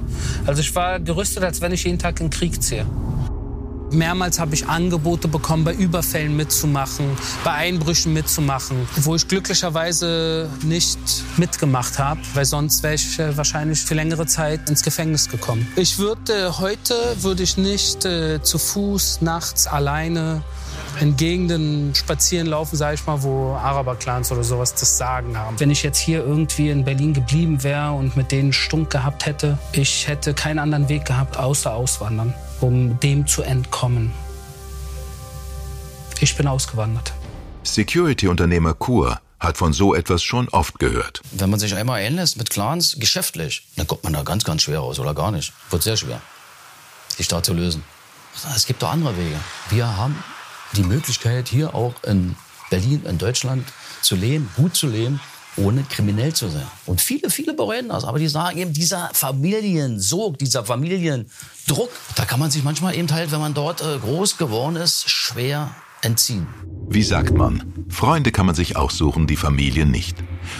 [0.45, 2.85] Also ich war gerüstet, als wenn ich jeden Tag in den Krieg ziehe.
[3.93, 10.99] Mehrmals habe ich Angebote bekommen, bei Überfällen mitzumachen, bei Einbrüchen mitzumachen, wo ich glücklicherweise nicht
[11.37, 15.67] mitgemacht habe, weil sonst wäre ich äh, wahrscheinlich für längere Zeit ins Gefängnis gekommen.
[15.77, 20.43] Ich würde heute würde ich nicht äh, zu Fuß nachts alleine
[21.01, 25.59] in Gegenden spazieren laufen, sage ich mal, wo Araber-Clans oder sowas das Sagen haben.
[25.59, 29.59] Wenn ich jetzt hier irgendwie in Berlin geblieben wäre und mit denen Stunk gehabt hätte,
[29.73, 34.13] ich hätte keinen anderen Weg gehabt, außer auswandern, um dem zu entkommen.
[36.21, 37.13] Ich bin ausgewandert.
[37.63, 41.23] Security-Unternehmer Kur hat von so etwas schon oft gehört.
[41.33, 44.81] Wenn man sich einmal einlässt mit Clans, geschäftlich, dann kommt man da ganz, ganz schwer
[44.81, 45.53] raus oder gar nicht.
[45.71, 46.21] Wird sehr schwer,
[47.17, 47.83] sich da zu lösen.
[48.55, 49.37] Es gibt doch andere Wege.
[49.71, 50.23] Wir haben
[50.77, 52.37] die Möglichkeit, hier auch in
[52.69, 53.67] Berlin, in Deutschland
[54.03, 55.21] zu leben, gut zu leben,
[55.61, 56.67] ohne kriminell zu sein.
[56.87, 58.05] Und viele, viele bereuen das.
[58.05, 63.33] Aber die sagen eben, dieser Familiensog, dieser Familiendruck, da kann man sich manchmal eben halt,
[63.33, 66.47] wenn man dort äh, groß geworden ist, schwer entziehen.
[66.89, 70.17] Wie sagt man, Freunde kann man sich aussuchen, die Familie nicht.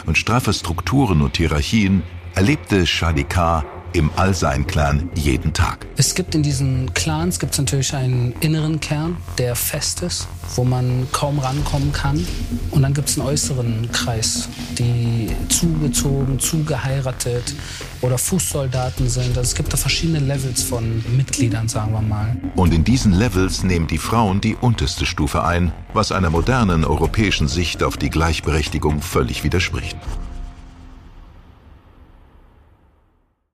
[0.07, 2.03] Und straffe Strukturen und Hierarchien
[2.35, 5.87] erlebte Shadikar im Al-Sein-Clan jeden Tag.
[5.97, 11.07] Es gibt in diesen Clans gibt's natürlich einen inneren Kern, der fest ist, wo man
[11.13, 12.27] kaum rankommen kann.
[12.71, 14.49] Und dann gibt es einen äußeren Kreis,
[14.79, 17.55] die zugezogen, zugeheiratet
[18.01, 19.37] oder Fußsoldaten sind.
[19.37, 22.37] Also es gibt da verschiedene Levels von Mitgliedern, sagen wir mal.
[22.57, 27.49] Und in diesen Levels nehmen die Frauen die unterste Stufe ein, was einer modernen europäischen
[27.49, 29.97] Sicht auf die Gleichberechtigung völlig widerspricht.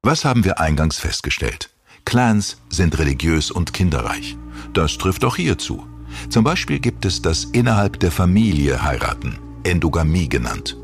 [0.07, 1.71] Was haben wir eingangs festgestellt?
[2.05, 4.37] Clans sind religiös und kinderreich.
[4.73, 5.85] Das trifft auch hier zu.
[6.29, 10.77] Zum Beispiel gibt es das innerhalb der Familie heiraten, Endogamie genannt.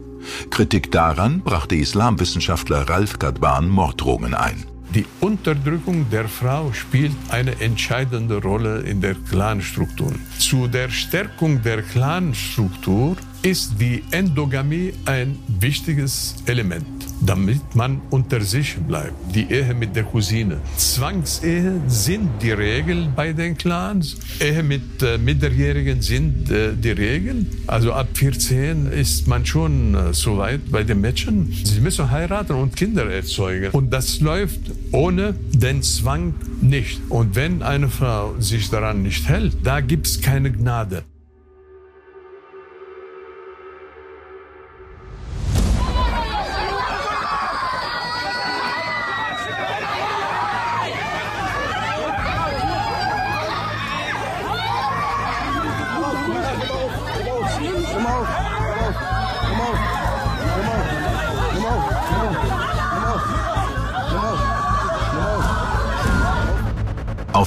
[0.51, 4.65] Kritik daran brachte Islamwissenschaftler Ralf Gadban Morddrohungen ein.
[4.93, 10.13] Die Unterdrückung der Frau spielt eine entscheidende Rolle in der Clanstruktur.
[10.41, 16.87] Zu der Stärkung der Clanstruktur ist die Endogamie ein wichtiges Element,
[17.21, 19.15] damit man unter sich bleibt.
[19.35, 20.61] Die Ehe mit der Cousine.
[20.77, 24.17] Zwangsehe sind die Regel bei den Clans.
[24.41, 27.51] Ehe mit äh, Minderjährigen sind äh, die Regeln.
[27.67, 31.53] Also ab 14 ist man schon äh, so weit bei den Mädchen.
[31.65, 33.71] Sie müssen heiraten und Kinder erzeugen.
[33.73, 34.61] Und das läuft
[34.93, 37.01] ohne den Zwang nicht.
[37.09, 41.03] Und wenn eine Frau sich daran nicht hält, da gibt es keine Gnade.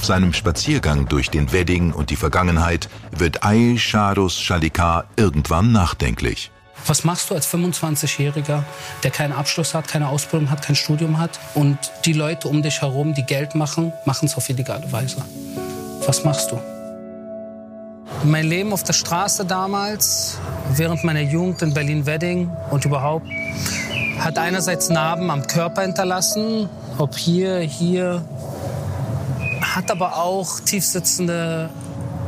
[0.06, 6.50] Seinem Spaziergang durch den Wedding und die Vergangenheit wird Ail Shados Shalikar irgendwann nachdenklich.
[6.86, 8.62] Was machst du als 25-Jähriger,
[9.02, 12.80] der keinen Abschluss hat, keine Ausbildung hat, kein Studium hat und die Leute um dich
[12.80, 15.16] herum, die Geld machen, machen es auf illegale Weise?
[16.06, 16.60] Was machst du?
[18.22, 20.38] Mein Leben auf der Straße damals,
[20.76, 23.26] während meiner Jugend in Berlin-Wedding und überhaupt,
[24.20, 28.24] hat einerseits Narben am Körper hinterlassen, ob hier, hier,
[29.76, 31.68] hat aber auch tiefsitzende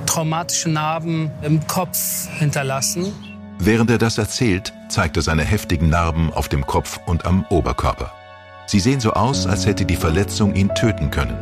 [0.04, 3.12] traumatische Narben im Kopf hinterlassen.
[3.58, 8.12] Während er das erzählt, zeigt er seine heftigen Narben auf dem Kopf und am Oberkörper.
[8.66, 11.38] Sie sehen so aus, als hätte die Verletzung ihn töten können.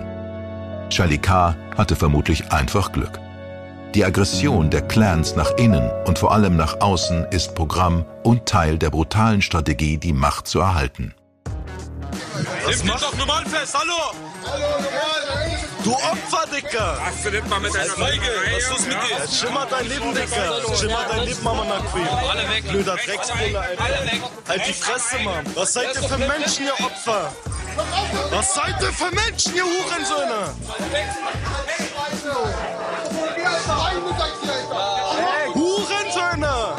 [0.91, 1.57] Charlie K.
[1.77, 3.19] hatte vermutlich einfach Glück.
[3.95, 8.79] Die Aggression der Clans nach innen und vor allem nach außen ist Programm und Teil
[8.79, 11.15] der brutalen Strategie, die Macht zu erhalten.
[12.69, 15.56] Nimm dich doch normal fest, hallo!
[15.87, 16.99] Du Opfer, Dicker!
[17.01, 19.19] Hast du nicht mal mit deiner Feige, was ist mit dir?
[19.21, 20.77] Jetzt schimmert dein Leben, Dicker!
[20.77, 22.09] Schimmert dein Leben, Mama Naquim!
[22.29, 22.69] Alle weg!
[22.69, 23.85] Blöder Drecksbulle, Alter!
[23.85, 24.21] Alle weg!
[24.49, 25.47] Halt die Fresse, Mann!
[25.55, 27.33] Was seid ihr für Menschen, ihr Opfer?
[28.31, 30.55] Was seid ihr für Menschen, ihr Hurensöhne?
[35.55, 36.77] Hurensöhne!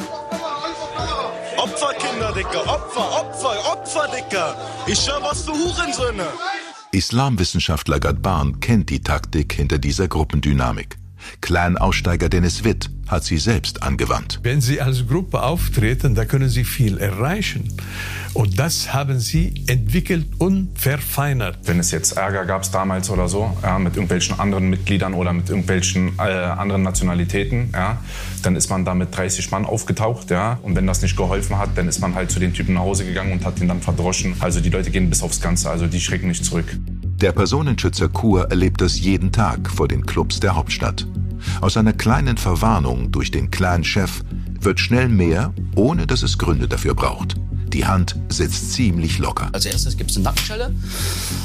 [1.56, 2.60] Opferkinder, Dicker!
[2.68, 4.58] Opfer, Opfer, Opfer, Dicker!
[4.86, 6.28] Ich höre was für Hurensöhne!
[6.98, 10.98] Islamwissenschaftler Gadban kennt die Taktik hinter dieser Gruppendynamik.
[11.42, 14.40] Clan-Aussteiger Dennis Witt hat sie selbst angewandt.
[14.44, 17.74] Wenn Sie als Gruppe auftreten, da können Sie viel erreichen.
[18.34, 21.58] Und das haben Sie entwickelt und verfeinert.
[21.64, 25.50] Wenn es jetzt Ärger gab damals oder so, ja, mit irgendwelchen anderen Mitgliedern oder mit
[25.50, 27.98] irgendwelchen äh, anderen Nationalitäten, ja,
[28.44, 30.30] dann ist man da mit 30 Mann aufgetaucht.
[30.30, 32.82] Ja, und wenn das nicht geholfen hat, dann ist man halt zu den Typen nach
[32.82, 34.36] Hause gegangen und hat ihn dann verdroschen.
[34.40, 36.78] Also die Leute gehen bis aufs Ganze, also die schrecken nicht zurück.
[37.22, 41.08] Der Personenschützer Kur erlebt das jeden Tag vor den Clubs der Hauptstadt.
[41.62, 44.24] Aus einer kleinen Verwarnung durch den Clan-Chef
[44.60, 47.36] wird schnell mehr, ohne dass es Gründe dafür braucht.
[47.78, 49.50] Die Hand sitzt ziemlich locker.
[49.52, 50.74] Als erstes gibt es eine Nackenschelle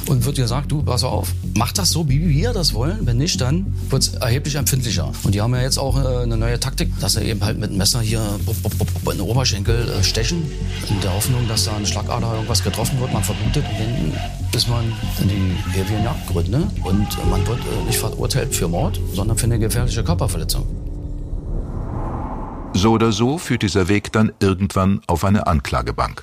[0.07, 3.05] und wird gesagt, du, pass auf, mach das so, wie wir das wollen.
[3.05, 5.13] Wenn nicht, dann wird es erheblich empfindlicher.
[5.25, 7.69] Und die haben ja jetzt auch äh, eine neue Taktik, dass sie eben halt mit
[7.69, 8.23] dem Messer hier
[9.05, 10.43] in den Oberschenkel äh, stechen,
[10.89, 14.19] in der Hoffnung, dass da eine Schlagader irgendwas getroffen wird, man verblutet und dann
[14.55, 14.91] ist man
[15.21, 19.59] in die ewigen Jagdgründe und man wird äh, nicht verurteilt für Mord, sondern für eine
[19.59, 20.92] gefährliche Körperverletzung.
[22.75, 26.23] So oder so führt dieser Weg dann irgendwann auf eine Anklagebank.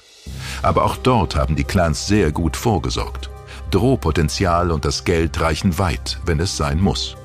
[0.62, 3.30] Aber auch dort haben die Clans sehr gut vorgesorgt.
[3.72, 7.16] Drohpotenzial und das Geld reichen weit, wenn es sein muss.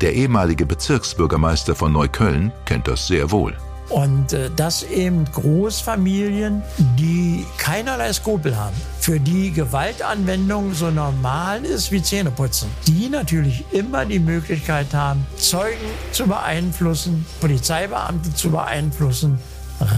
[0.00, 3.56] Der ehemalige Bezirksbürgermeister von Neukölln kennt das sehr wohl.
[3.88, 6.62] Und äh, das eben Großfamilien,
[6.98, 14.04] die keinerlei Skrupel haben, für die Gewaltanwendung so normal ist wie Zähneputzen, die natürlich immer
[14.04, 15.76] die Möglichkeit haben, Zeugen
[16.12, 19.38] zu beeinflussen, Polizeibeamte zu beeinflussen,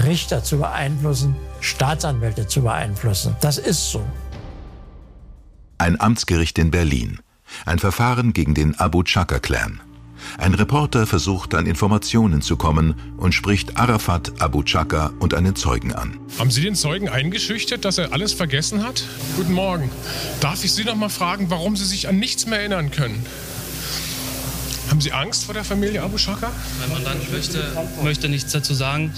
[0.04, 3.34] Richter zu beeinflussen, Staatsanwälte zu beeinflussen.
[3.40, 4.04] Das ist so.
[5.78, 7.18] Ein Amtsgericht in Berlin.
[7.66, 9.80] Ein Verfahren gegen den Abu Chaka-Clan.
[10.38, 15.92] Ein Reporter versucht an Informationen zu kommen und spricht Arafat Abu Chaka und einen Zeugen
[15.92, 16.18] an.
[16.38, 19.04] Haben Sie den Zeugen eingeschüchtert, dass er alles vergessen hat?
[19.36, 19.90] Guten Morgen.
[20.40, 23.24] Darf ich Sie noch mal fragen, warum Sie sich an nichts mehr erinnern können?
[24.90, 26.50] Haben Sie Angst vor der Familie Abu Shaka?
[26.80, 27.62] Mein Mandant möchte,
[28.02, 29.12] möchte nichts dazu sagen.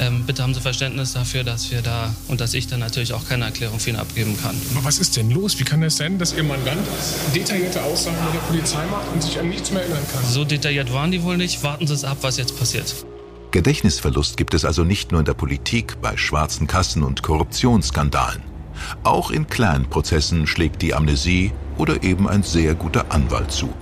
[0.00, 3.28] Ähm, bitte haben Sie Verständnis dafür, dass wir da und dass ich dann natürlich auch
[3.28, 4.60] keine Erklärung für ihn abgeben kann.
[4.74, 5.60] Aber was ist denn los?
[5.60, 6.84] Wie kann das sein, dass Ihr Mandant
[7.36, 10.24] detaillierte Aussagen mit der Polizei macht und sich an nichts mehr erinnern kann?
[10.28, 11.62] So detailliert waren die wohl nicht.
[11.62, 12.92] Warten Sie es ab, was jetzt passiert.
[13.52, 18.42] Gedächtnisverlust gibt es also nicht nur in der Politik, bei schwarzen Kassen und Korruptionsskandalen.
[19.04, 23.72] Auch in kleinen Prozessen schlägt die Amnesie oder eben ein sehr guter Anwalt zu.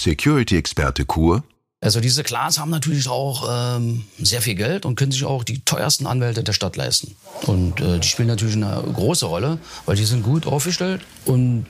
[0.00, 1.42] Security-Experte Kur.
[1.82, 5.64] Also diese Clans haben natürlich auch ähm, sehr viel Geld und können sich auch die
[5.64, 7.16] teuersten Anwälte der Stadt leisten.
[7.46, 11.66] Und äh, die spielen natürlich eine große Rolle, weil die sind gut aufgestellt und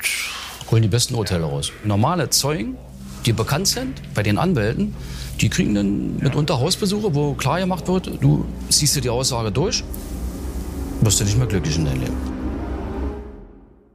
[0.71, 1.71] holen die besten Urteile raus.
[1.85, 2.77] Normale Zeugen,
[3.25, 4.97] die bekannt sind bei den Anwälten,
[5.41, 9.85] die kriegen dann mitunter Hausbesuche, wo klar gemacht wird, du ziehst dir die Aussage durch,
[11.03, 12.40] wirst du nicht mehr glücklich in deinem Leben.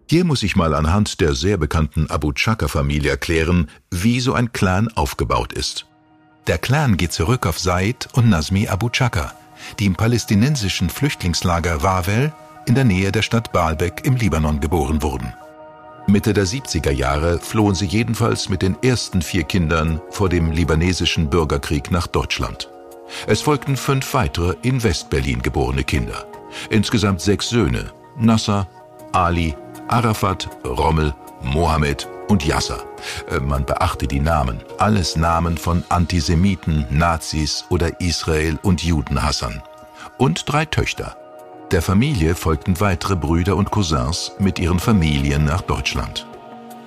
[0.07, 4.87] Hier muss ich mal anhand der sehr bekannten Abu Chaka-Familie erklären, wie so ein Clan
[4.89, 5.87] aufgebaut ist.
[6.45, 9.33] Der Clan geht zurück auf Said und Nazmi Abu Chaka,
[9.79, 12.31] die im palästinensischen Flüchtlingslager Wawel
[12.67, 15.33] in der Nähe der Stadt Baalbek im Libanon geboren wurden.
[16.05, 21.31] Mitte der 70er Jahre flohen sie jedenfalls mit den ersten vier Kindern vor dem libanesischen
[21.31, 22.69] Bürgerkrieg nach Deutschland.
[23.25, 26.27] Es folgten fünf weitere in Westberlin geborene Kinder.
[26.69, 28.67] Insgesamt sechs Söhne: Nasser,
[29.13, 29.55] Ali,
[29.87, 32.83] Arafat, Rommel, Mohammed und Yasser.
[33.29, 34.63] Äh, man beachte die Namen.
[34.77, 39.61] Alles Namen von Antisemiten, Nazis oder Israel- und Judenhassern.
[40.17, 41.15] Und drei Töchter.
[41.71, 46.27] Der Familie folgten weitere Brüder und Cousins mit ihren Familien nach Deutschland.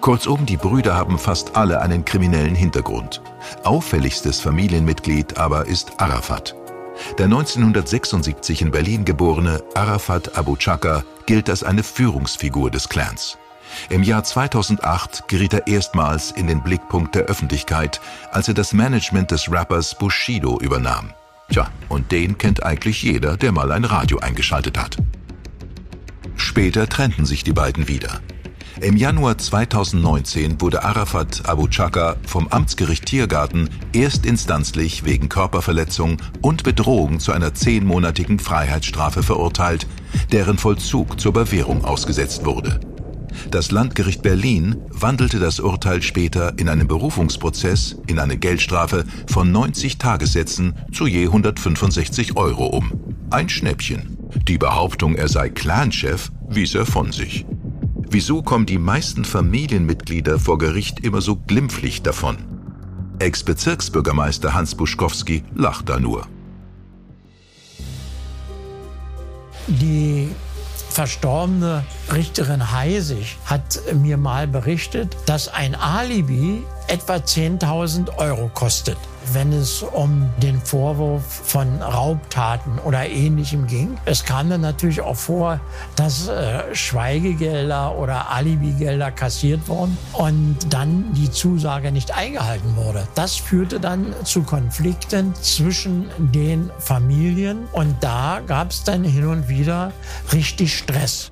[0.00, 3.20] Kurzum, die Brüder haben fast alle einen kriminellen Hintergrund.
[3.64, 6.54] Auffälligstes Familienmitglied aber ist Arafat.
[7.18, 13.38] Der 1976 in Berlin geborene Arafat Abu Chaka gilt als eine Führungsfigur des Clans.
[13.90, 18.00] Im Jahr 2008 geriet er erstmals in den Blickpunkt der Öffentlichkeit,
[18.32, 21.12] als er das Management des Rappers Bushido übernahm.
[21.50, 24.96] Tja, und den kennt eigentlich jeder, der mal ein Radio eingeschaltet hat.
[26.36, 28.20] Später trennten sich die beiden wieder.
[28.80, 37.18] Im Januar 2019 wurde Arafat Abu Chaka vom Amtsgericht Tiergarten erstinstanzlich wegen Körperverletzung und Bedrohung
[37.18, 39.88] zu einer zehnmonatigen Freiheitsstrafe verurteilt,
[40.30, 42.78] deren Vollzug zur Bewährung ausgesetzt wurde.
[43.50, 49.98] Das Landgericht Berlin wandelte das Urteil später in einem Berufungsprozess in eine Geldstrafe von 90
[49.98, 52.92] Tagessätzen zu je 165 Euro um.
[53.30, 54.18] Ein Schnäppchen.
[54.46, 57.44] Die Behauptung, er sei Clanchef, wies er von sich.
[58.10, 62.38] Wieso kommen die meisten Familienmitglieder vor Gericht immer so glimpflich davon?
[63.18, 66.26] Ex-Bezirksbürgermeister Hans Buschkowski lacht da nur.
[69.66, 70.28] Die
[70.88, 78.96] verstorbene Richterin Heisig hat mir mal berichtet, dass ein Alibi etwa 10.000 Euro kostet
[79.34, 83.98] wenn es um den Vorwurf von Raubtaten oder Ähnlichem ging.
[84.04, 85.60] Es kam dann natürlich auch vor,
[85.96, 93.06] dass äh, Schweigegelder oder Alibigelder kassiert wurden und dann die Zusage nicht eingehalten wurde.
[93.14, 99.48] Das führte dann zu Konflikten zwischen den Familien und da gab es dann hin und
[99.48, 99.92] wieder
[100.32, 101.30] richtig Stress.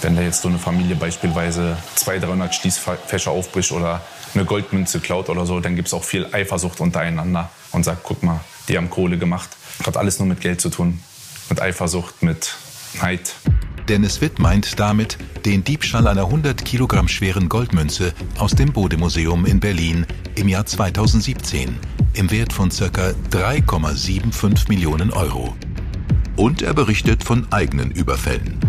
[0.00, 4.00] Wenn da jetzt so eine Familie beispielsweise 200, 300 Schließfächer aufbricht oder
[4.34, 8.22] eine Goldmünze klaut oder so, dann gibt es auch viel Eifersucht untereinander und sagt, guck
[8.22, 9.50] mal, die haben Kohle gemacht.
[9.84, 11.00] Hat alles nur mit Geld zu tun.
[11.48, 12.54] Mit Eifersucht, mit
[13.00, 13.34] Neid.
[13.88, 19.60] Dennis Witt meint damit den Diebstahl einer 100 Kilogramm schweren Goldmünze aus dem Bodemuseum in
[19.60, 21.78] Berlin im Jahr 2017
[22.12, 23.14] im Wert von ca.
[23.30, 25.56] 3,75 Millionen Euro.
[26.36, 28.60] Und er berichtet von eigenen Überfällen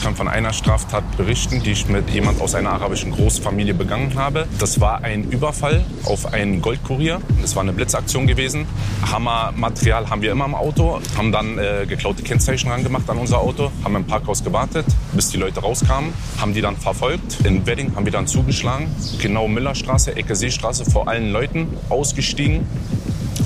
[0.00, 4.46] kann von einer Straftat berichten, die ich mit jemand aus einer arabischen Großfamilie begangen habe.
[4.58, 7.20] Das war ein Überfall auf einen Goldkurier.
[7.42, 8.66] Es war eine Blitzaktion gewesen.
[9.10, 13.70] Hammermaterial haben wir immer im Auto, haben dann äh, geklaute Kennzeichen rangemacht an unser Auto,
[13.82, 17.44] haben im Parkhaus gewartet, bis die Leute rauskamen, haben die dann verfolgt.
[17.44, 18.86] In Wedding haben wir dann zugeschlagen,
[19.20, 22.66] genau Millerstraße, Ecke Seestraße, vor allen Leuten ausgestiegen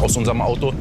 [0.00, 0.72] aus unserem Auto,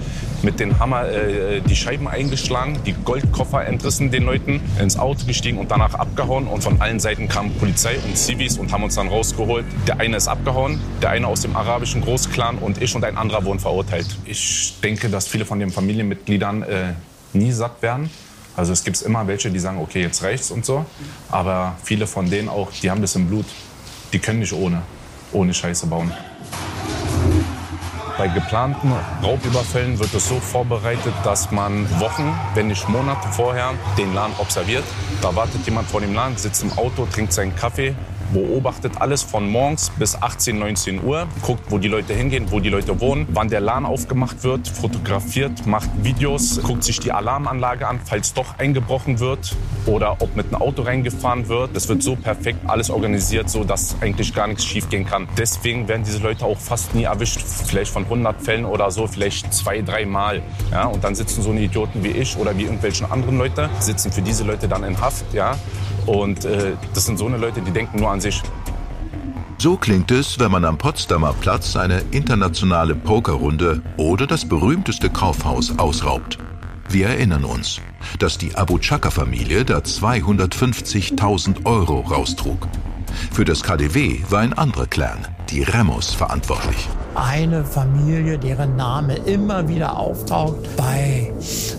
[0.43, 5.57] mit dem Hammer äh, die Scheiben eingeschlagen, die Goldkoffer entrissen den Leuten, ins Auto gestiegen
[5.57, 6.47] und danach abgehauen.
[6.47, 9.65] Und von allen Seiten kamen Polizei und Zivis und haben uns dann rausgeholt.
[9.87, 13.43] Der eine ist abgehauen, der eine aus dem arabischen Großclan und ich und ein anderer
[13.45, 14.07] wurden verurteilt.
[14.25, 16.93] Ich denke, dass viele von den Familienmitgliedern äh,
[17.33, 18.09] nie satt werden.
[18.55, 20.85] Also es gibt immer welche, die sagen, okay, jetzt reicht's und so.
[21.29, 23.45] Aber viele von denen auch, die haben das im Blut.
[24.13, 24.81] Die können nicht ohne,
[25.31, 26.11] ohne Scheiße bauen.
[28.17, 34.11] Bei geplanten Raubüberfällen wird es so vorbereitet, dass man Wochen, wenn nicht Monate vorher den
[34.15, 34.83] Laden observiert.
[35.21, 37.93] Da wartet jemand vor dem Laden, sitzt im Auto, trinkt seinen Kaffee,
[38.33, 42.69] beobachtet alles von morgens bis 18, 19 Uhr, guckt, wo die Leute hingehen, wo die
[42.69, 47.99] Leute wohnen, wann der Laden aufgemacht wird, fotografiert, macht Videos, guckt sich die Alarmanlage an,
[48.03, 51.75] falls doch eingebrochen wird oder ob mit einem Auto reingefahren wird.
[51.75, 55.27] Das wird so perfekt alles organisiert, so dass eigentlich gar nichts schiefgehen kann.
[55.37, 59.53] Deswegen werden diese Leute auch fast nie erwischt, vielleicht von 100 Fällen oder so, vielleicht
[59.53, 60.41] zwei, drei Mal.
[60.71, 64.11] Ja, und dann sitzen so eine Idioten wie ich oder wie irgendwelche anderen Leute, sitzen
[64.11, 65.57] für diese Leute dann in Haft, ja,
[66.07, 68.41] und äh, das sind so eine Leute, die denken nur an sich.
[69.59, 75.77] So klingt es, wenn man am Potsdamer Platz eine internationale Pokerrunde oder das berühmteste Kaufhaus
[75.79, 76.37] ausraubt.
[76.89, 77.81] Wir erinnern uns,
[78.19, 82.67] dass die Abu Chaka-Familie da 250.000 Euro raustrug.
[83.31, 86.87] Für das KDW war ein anderer Clan, die Remos, verantwortlich.
[87.15, 91.33] Eine Familie, deren Name immer wieder auftaucht bei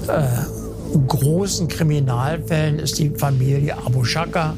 [0.09, 0.58] äh,
[1.07, 4.57] großen Kriminalfällen ist die Familie Abu Shaka.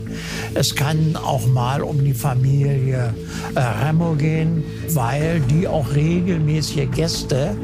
[0.55, 3.14] Es kann auch mal um die Familie
[3.55, 7.57] äh, Remo gehen, weil die auch regelmäßige Gäste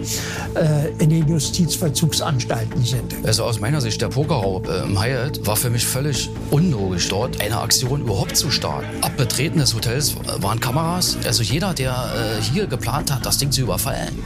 [0.54, 3.14] äh, in den Justizvollzugsanstalten sind.
[3.24, 7.40] Also aus meiner Sicht, der Pokerraub äh, im Hyatt war für mich völlig unlogisch, dort
[7.40, 8.86] eine Aktion überhaupt zu starten.
[9.02, 11.16] Ab Betreten des Hotels äh, waren Kameras.
[11.26, 14.18] Also jeder, der äh, hier geplant hat, das Ding zu überfallen,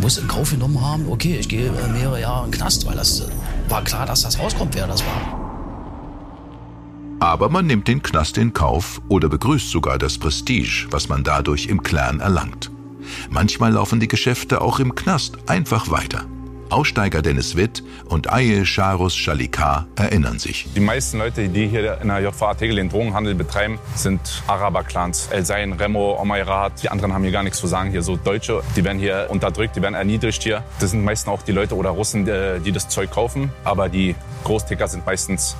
[0.00, 2.96] muss in Kauf genommen haben, okay, ich gehe äh, mehrere Jahre in den Knast, weil
[2.96, 3.28] das äh,
[3.68, 5.40] war klar, dass das rauskommt, wer das war.
[7.20, 11.66] Aber man nimmt den Knast in Kauf oder begrüßt sogar das Prestige, was man dadurch
[11.66, 12.70] im Clan erlangt.
[13.28, 16.24] Manchmal laufen die Geschäfte auch im Knast einfach weiter.
[16.70, 20.66] Aussteiger Dennis Witt und Aye Charus Shalikar erinnern sich.
[20.74, 25.28] Die meisten Leute, die hier in der JVA Tegel den Drogenhandel betreiben, sind Araber-Clans.
[25.32, 26.82] El Zain, Remo, Omayrat.
[26.82, 27.90] Die anderen haben hier gar nichts zu sagen.
[27.90, 30.62] Hier so Deutsche, die werden hier unterdrückt, die werden erniedrigt hier.
[30.78, 33.50] Das sind meistens auch die Leute oder Russen, äh, die das Zeug kaufen.
[33.64, 34.14] Aber die
[34.44, 35.56] Großticker sind meistens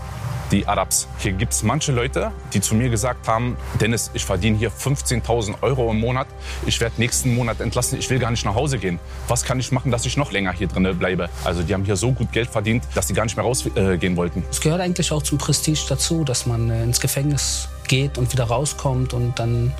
[0.50, 1.08] die Arabs.
[1.18, 5.62] Hier gibt es manche Leute, die zu mir gesagt haben, Dennis, ich verdiene hier 15.000
[5.62, 6.26] Euro im Monat.
[6.66, 7.98] Ich werde nächsten Monat entlassen.
[7.98, 8.98] Ich will gar nicht nach Hause gehen.
[9.28, 11.28] Was kann ich machen, dass ich noch länger hier drin bleibe?
[11.44, 14.16] Also die haben hier so gut Geld verdient, dass sie gar nicht mehr rausgehen äh,
[14.16, 14.44] wollten.
[14.50, 18.44] Es gehört eigentlich auch zum Prestige dazu, dass man äh, ins Gefängnis geht und wieder
[18.44, 19.72] rauskommt und dann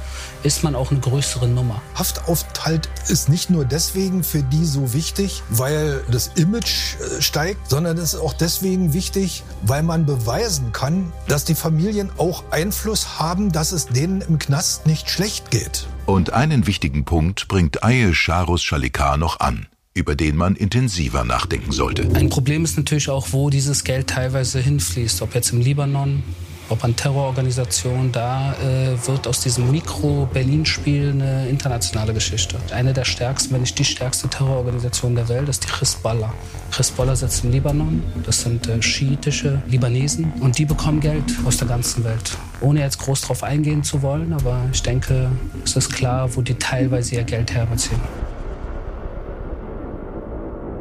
[0.42, 1.80] ist man auch eine größere Nummer.
[1.94, 7.96] Haftaufenthalt ist nicht nur deswegen für die so wichtig, weil das Image äh, steigt, sondern
[7.96, 13.52] es ist auch deswegen wichtig, weil man beweisen kann, dass die Familien auch Einfluss haben,
[13.52, 15.86] dass es denen im Knast nicht schlecht geht.
[16.06, 21.72] Und einen wichtigen Punkt bringt Aye Charus Shalikar noch an über den man intensiver nachdenken
[21.72, 22.08] sollte.
[22.14, 26.22] Ein Problem ist natürlich auch, wo dieses Geld teilweise hinfließt, ob jetzt im Libanon,
[26.70, 32.56] ob an Terrororganisationen, da äh, wird aus diesem Mikro-Berlin-Spiel eine internationale Geschichte.
[32.72, 36.32] Eine der stärksten, wenn nicht die stärkste Terrororganisation der Welt ist die Hezbollah.
[36.76, 41.68] Hezbollah sitzt im Libanon, das sind äh, schiitische Libanesen und die bekommen Geld aus der
[41.68, 42.36] ganzen Welt.
[42.60, 45.30] Ohne jetzt groß drauf eingehen zu wollen, aber ich denke,
[45.64, 48.00] es ist klar, wo die teilweise ihr Geld herbeziehen.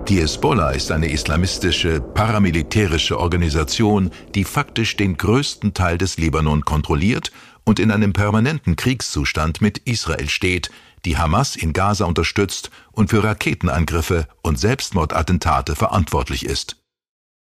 [0.10, 7.32] Die Hezbollah ist eine islamistische, paramilitärische Organisation, die faktisch den größten Teil des Libanon kontrolliert
[7.64, 10.72] und in einem permanenten Kriegszustand mit Israel steht,
[11.06, 16.78] die Hamas in Gaza unterstützt und für Raketenangriffe und Selbstmordattentate verantwortlich ist.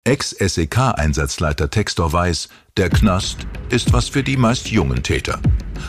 [0.03, 3.37] Ex-SEK-Einsatzleiter Textor weiß, der Knast
[3.69, 5.39] ist was für die meist jungen Täter.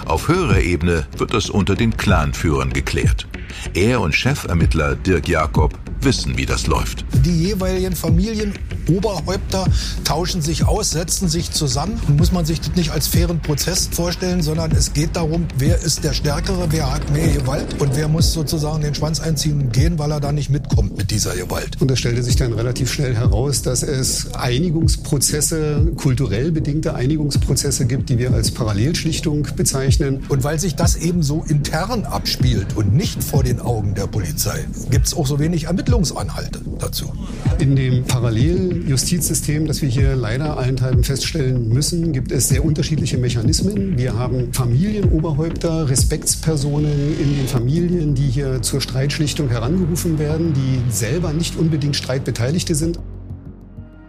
[0.04, 3.26] Auf höherer Ebene wird es unter den Clanführern geklärt.
[3.74, 7.04] Er und Chefermittler Dirk Jakob wissen, wie das läuft.
[7.24, 9.66] Die jeweiligen Familienoberhäupter
[10.04, 12.00] tauschen sich aus, setzen sich zusammen.
[12.16, 16.04] Muss man sich das nicht als fairen Prozess vorstellen, sondern es geht darum, wer ist
[16.04, 19.98] der Stärkere, wer hat mehr Gewalt und wer muss sozusagen den Schwanz einziehen und gehen,
[19.98, 21.80] weil er da nicht mitkommt mit dieser Gewalt.
[21.80, 28.08] Und es stellte sich dann relativ schnell heraus, dass es Einigungsprozesse, kulturell bedingte Einigungsprozesse gibt,
[28.08, 30.22] die wir als Parallelschlichtung bezeichnen.
[30.30, 34.64] Und weil sich das eben so intern abspielt und nicht vor den Augen der Polizei,
[34.90, 37.12] gibt es auch so wenig Ermittlungsanhalte dazu.
[37.58, 43.98] In dem Paralleljustizsystem, das wir hier leider allenthalben feststellen müssen, gibt es sehr unterschiedliche Mechanismen.
[43.98, 51.34] Wir haben Familienoberhäupter, Respektspersonen in den Familien, die hier zur Streitschlichtung herangerufen werden, die selber
[51.34, 52.98] nicht unbedingt Streitbeteiligte sind.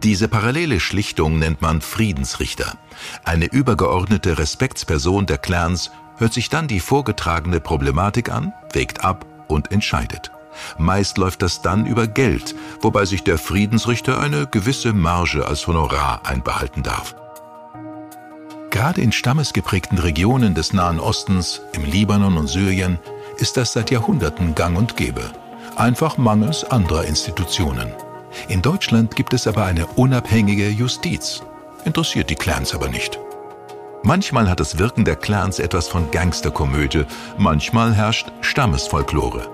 [0.04, 2.78] Diese parallele Schlichtung nennt man Friedensrichter.
[3.24, 9.72] Eine übergeordnete Respektsperson der Clans hört sich dann die vorgetragene Problematik an, wägt ab und
[9.72, 10.32] entscheidet.
[10.78, 16.26] Meist läuft das dann über Geld, wobei sich der Friedensrichter eine gewisse Marge als Honorar
[16.26, 17.16] einbehalten darf.
[18.72, 23.00] Gerade in stammesgeprägten Regionen des Nahen Ostens, im Libanon und Syrien,
[23.38, 25.32] ist das seit Jahrhunderten gang und gäbe.
[25.78, 27.94] Einfach mangels anderer Institutionen.
[28.48, 31.42] In Deutschland gibt es aber eine unabhängige Justiz.
[31.86, 33.20] Interessiert die Clans aber nicht.
[34.04, 37.06] Manchmal hat das Wirken der Clans etwas von Gangsterkomödie,
[37.38, 39.50] manchmal herrscht Stammesfolklore.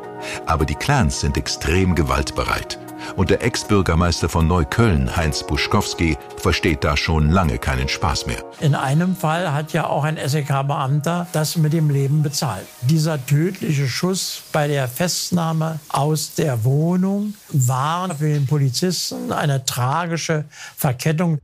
[0.45, 2.79] Aber die Clans sind extrem gewaltbereit.
[3.15, 8.43] Und der Ex-Bürgermeister von Neukölln, Heinz Buschkowski, versteht da schon lange keinen Spaß mehr.
[8.61, 12.65] In einem Fall hat ja auch ein SEK-Beamter das mit dem Leben bezahlt.
[12.81, 20.45] Dieser tödliche Schuss bei der Festnahme aus der Wohnung war für den Polizisten eine tragische
[20.75, 21.39] Verkettung.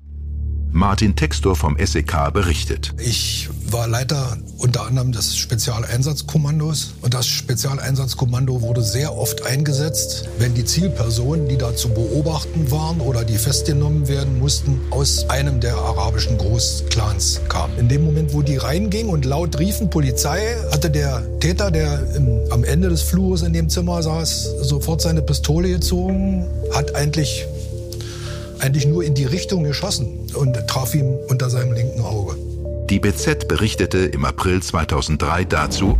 [0.75, 2.93] Martin Textor vom SEK berichtet.
[2.97, 10.53] Ich war Leiter unter anderem des Spezialeinsatzkommandos und das Spezialeinsatzkommando wurde sehr oft eingesetzt, wenn
[10.53, 15.77] die Zielpersonen, die da zu beobachten waren oder die festgenommen werden mussten, aus einem der
[15.77, 17.77] arabischen Großclans kamen.
[17.79, 22.51] In dem Moment, wo die reingingen und laut riefen Polizei, hatte der Täter, der im,
[22.51, 27.45] am Ende des Flurs in dem Zimmer saß, sofort seine Pistole gezogen, hat eigentlich
[28.59, 32.35] eigentlich nur in die Richtung geschossen und traf ihn unter seinem linken Auge.
[32.89, 35.97] Die BZ berichtete im April 2003 dazu,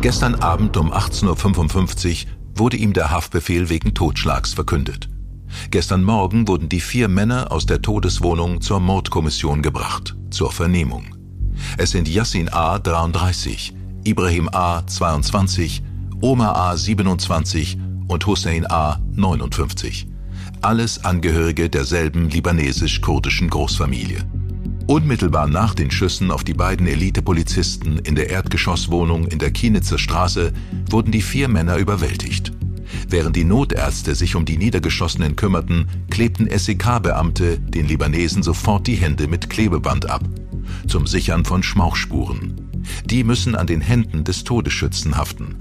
[0.00, 5.08] gestern Abend um 18.55 Uhr wurde ihm der Haftbefehl wegen Totschlags verkündet.
[5.70, 11.14] Gestern Morgen wurden die vier Männer aus der Todeswohnung zur Mordkommission gebracht, zur Vernehmung.
[11.76, 12.78] Es sind Yassin A.
[12.78, 14.86] 33, Ibrahim A.
[14.86, 15.82] 22,
[16.20, 16.76] Omar A.
[16.76, 19.00] 27 und Hussein A.
[19.14, 20.07] 59.
[20.60, 24.24] Alles Angehörige derselben libanesisch-kurdischen Großfamilie.
[24.88, 30.52] Unmittelbar nach den Schüssen auf die beiden Elite-Polizisten in der Erdgeschosswohnung in der Kienitzer Straße
[30.90, 32.52] wurden die vier Männer überwältigt.
[33.08, 39.28] Während die Notärzte sich um die Niedergeschossenen kümmerten, klebten SEK-Beamte den Libanesen sofort die Hände
[39.28, 40.24] mit Klebeband ab.
[40.88, 42.82] Zum Sichern von Schmauchspuren.
[43.04, 45.54] Die müssen an den Händen des Todesschützen haften.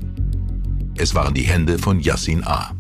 [0.98, 2.77] Es waren die Hände von Yassin A.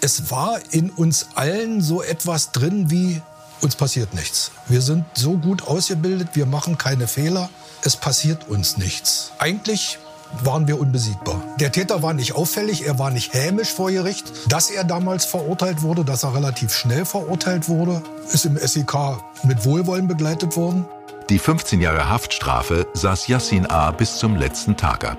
[0.00, 3.20] Es war in uns allen so etwas drin wie
[3.60, 4.52] uns passiert nichts.
[4.68, 7.50] Wir sind so gut ausgebildet, wir machen keine Fehler,
[7.82, 9.32] es passiert uns nichts.
[9.38, 9.98] Eigentlich
[10.44, 11.42] waren wir unbesiegbar.
[11.58, 14.30] Der Täter war nicht auffällig, er war nicht hämisch vor Gericht.
[14.48, 19.64] Dass er damals verurteilt wurde, dass er relativ schnell verurteilt wurde, ist im SEK mit
[19.64, 20.84] Wohlwollen begleitet worden.
[21.28, 23.90] Die 15 Jahre Haftstrafe saß Yassin A.
[23.90, 25.18] bis zum letzten Tag ab.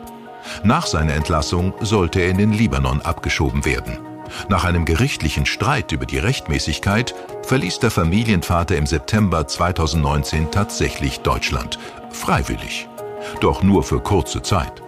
[0.64, 4.09] Nach seiner Entlassung sollte er in den Libanon abgeschoben werden.
[4.48, 11.80] Nach einem gerichtlichen Streit über die Rechtmäßigkeit verließ der Familienvater im September 2019 tatsächlich Deutschland.
[12.12, 12.88] Freiwillig.
[13.42, 14.82] Doch nur für kurze Zeit.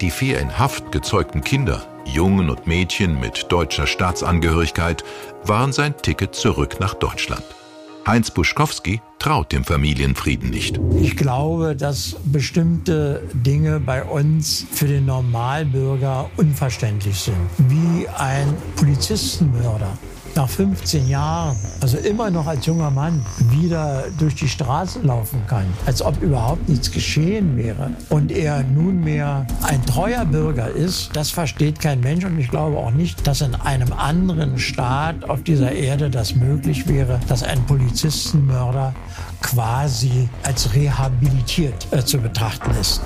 [0.00, 5.04] Die vier in Haft gezeugten Kinder, Jungen und Mädchen mit deutscher Staatsangehörigkeit,
[5.44, 7.44] waren sein Ticket zurück nach Deutschland.
[8.06, 10.78] Heinz Buschkowski traut dem Familienfrieden nicht.
[11.00, 17.36] Ich glaube, dass bestimmte Dinge bei uns für den Normalbürger unverständlich sind.
[17.56, 19.96] Wie ein Polizistenmörder
[20.36, 25.66] nach 15 Jahren, also immer noch als junger Mann, wieder durch die Straße laufen kann,
[25.86, 31.80] als ob überhaupt nichts geschehen wäre und er nunmehr ein treuer Bürger ist, das versteht
[31.80, 36.10] kein Mensch und ich glaube auch nicht, dass in einem anderen Staat auf dieser Erde
[36.10, 38.94] das möglich wäre, dass ein Polizistenmörder
[39.42, 43.02] quasi als rehabilitiert äh, zu betrachten ist.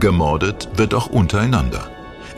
[0.00, 1.88] Gemordet wird auch untereinander.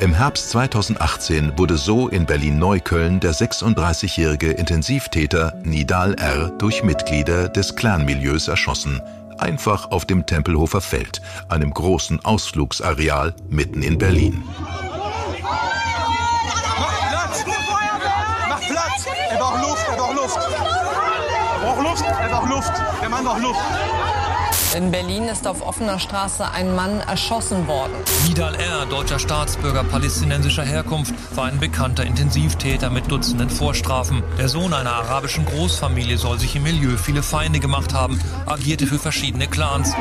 [0.01, 6.51] Im Herbst 2018 wurde so in Berlin-Neukölln der 36-jährige Intensivtäter Nidal R.
[6.59, 9.01] durch Mitglieder des Clanmilieus erschossen,
[9.39, 14.43] einfach auf dem Tempelhofer Feld, einem großen Ausflugsareal mitten in Berlin.
[18.49, 19.07] Mach Platz!
[19.31, 20.39] Er braucht Luft, er braucht Luft!
[20.39, 22.73] Er braucht Luft, er braucht Luft!
[23.01, 23.61] Der Mann braucht Luft!
[24.77, 27.93] In Berlin ist auf offener Straße ein Mann erschossen worden.
[28.27, 34.25] Nidal R., deutscher Staatsbürger palästinensischer Herkunft, war ein bekannter Intensivtäter mit Dutzenden Vorstrafen.
[34.37, 38.99] Der Sohn einer arabischen Großfamilie soll sich im Milieu viele Feinde gemacht haben, agierte für
[38.99, 39.93] verschiedene Clans.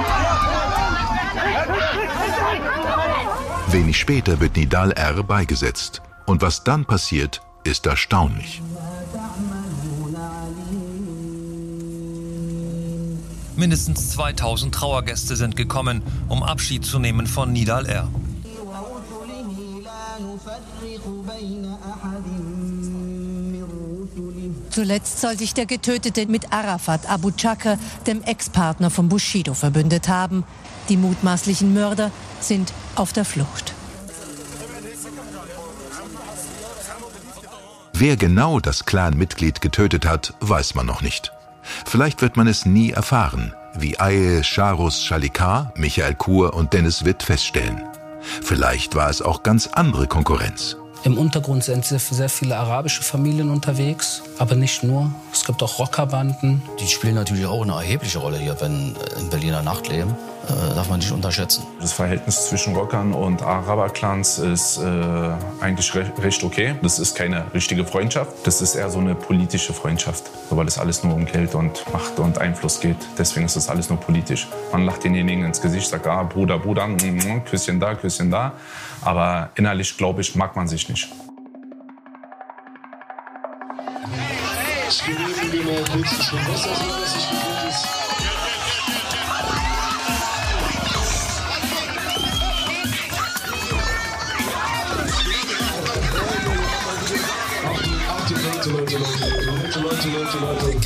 [3.68, 5.22] Wenig später wird Nidal R.
[5.22, 6.02] beigesetzt.
[6.26, 8.62] Und was dann passiert, ist erstaunlich.
[13.56, 18.10] Mindestens 2000 Trauergäste sind gekommen, um Abschied zu nehmen von Nidal R.
[24.70, 27.78] Zuletzt soll sich der Getötete mit Arafat Abu Chakr,
[28.08, 30.44] dem Ex-Partner von Bushido, verbündet haben.
[30.90, 33.74] Die mutmaßlichen Mörder sind auf der Flucht.
[37.94, 41.32] Wer genau das Clan-Mitglied getötet hat, weiß man noch nicht.
[41.86, 47.24] Vielleicht wird man es nie erfahren, wie Aye Charus Shalikar, Michael Kur und Dennis Witt
[47.24, 47.82] feststellen.
[48.42, 50.78] Vielleicht war es auch ganz andere Konkurrenz.
[51.04, 55.14] Im Untergrund sind sehr, sehr viele arabische Familien unterwegs, aber nicht nur.
[55.34, 56.62] Es gibt auch Rockerbanden.
[56.80, 60.16] Die spielen natürlich auch eine erhebliche Rolle hier, wenn äh, im Berliner Nachtleben.
[60.44, 61.64] Äh, darf man nicht unterschätzen.
[61.80, 65.32] Das Verhältnis zwischen Rockern und Araber-Clans ist äh,
[65.62, 66.76] eigentlich re recht okay.
[66.82, 68.32] Das ist keine richtige Freundschaft.
[68.44, 72.20] Das ist eher so eine politische Freundschaft, weil es alles nur um Geld und Macht
[72.20, 72.98] und Einfluss geht.
[73.18, 74.48] Deswegen ist das alles nur politisch.
[74.74, 78.52] Man lacht denjenigen ins Gesicht, sagt, ah, Bruder, Bruder, mm, mm, Küsschen da, Küsschen da.
[79.02, 81.08] Aber innerlich, glaube ich, mag man sich nicht.
[85.06, 86.92] Hey, hey, hey, hey, hey, hey, hey,
[87.72, 87.93] hey,
[100.06, 100.80] Leute, Leute,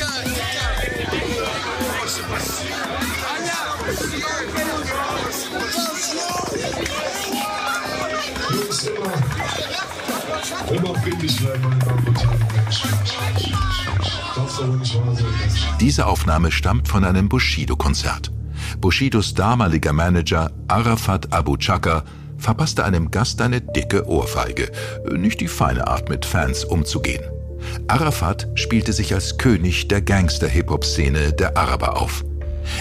[15.79, 18.31] Diese Aufnahme stammt von einem Bushido-Konzert.
[18.79, 22.03] Bushidos damaliger Manager Arafat Abu Chaka
[22.37, 24.71] verpasste einem Gast eine dicke Ohrfeige.
[25.11, 27.23] Nicht die feine Art, mit Fans umzugehen.
[27.87, 32.23] Arafat spielte sich als König der Gangster-Hip-Hop-Szene der Araber auf.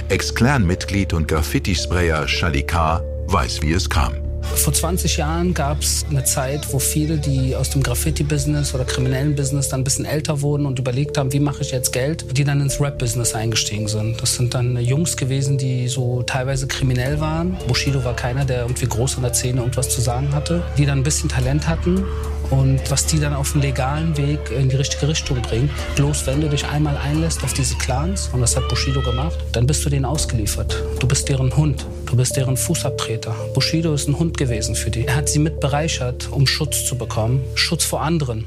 [0.09, 4.26] Ex-Clan-Mitglied und Graffiti-Sprayer Shalikar weiß, wie es kam.
[4.55, 9.35] Vor 20 Jahren gab es eine Zeit, wo viele, die aus dem Graffiti-Business oder kriminellen
[9.35, 12.45] Business dann ein bisschen älter wurden und überlegt haben, wie mache ich jetzt Geld, die
[12.45, 14.21] dann ins Rap-Business eingestiegen sind.
[14.21, 17.57] Das sind dann Jungs gewesen, die so teilweise kriminell waren.
[17.69, 20.63] Bushido war keiner, der irgendwie groß in der Szene irgendwas zu sagen hatte.
[20.79, 22.05] Die dann ein bisschen Talent hatten
[22.51, 25.71] und was die dann auf dem legalen Weg in die richtige Richtung bringen.
[25.97, 29.67] Bloß wenn du dich einmal einlässt auf diese Clans, und das hat Bushido gemacht, dann
[29.67, 30.83] bist du denen ausgeliefert.
[31.01, 33.35] Du bist deren Hund, du bist deren Fußabtreter.
[33.55, 35.07] Bushido ist ein Hund gewesen für die.
[35.07, 38.47] Er hat sie mit bereichert, um Schutz zu bekommen, Schutz vor anderen.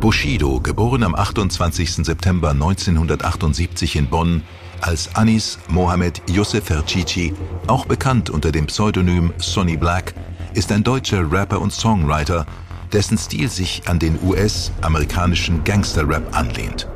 [0.00, 2.06] Bushido, geboren am 28.
[2.06, 4.42] September 1978 in Bonn,
[4.80, 7.34] als Anis Mohamed Youssef Ferchichi,
[7.66, 10.14] auch bekannt unter dem Pseudonym Sonny Black,
[10.54, 12.46] ist ein deutscher Rapper und Songwriter,
[12.92, 16.88] dessen Stil sich an den US-amerikanischen Gangster-Rap anlehnt.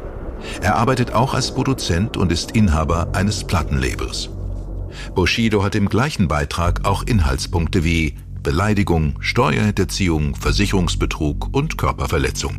[0.60, 4.30] Er arbeitet auch als Produzent und ist Inhaber eines Plattenlabels.
[5.14, 12.58] Bushido hat im gleichen Beitrag auch Inhaltspunkte wie Beleidigung, Steuerhinterziehung, Versicherungsbetrug und Körperverletzung.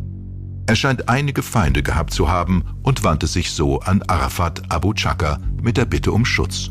[0.66, 5.38] Er scheint einige Feinde gehabt zu haben und wandte sich so an Arafat Abu Chaka
[5.62, 6.70] mit der Bitte um Schutz.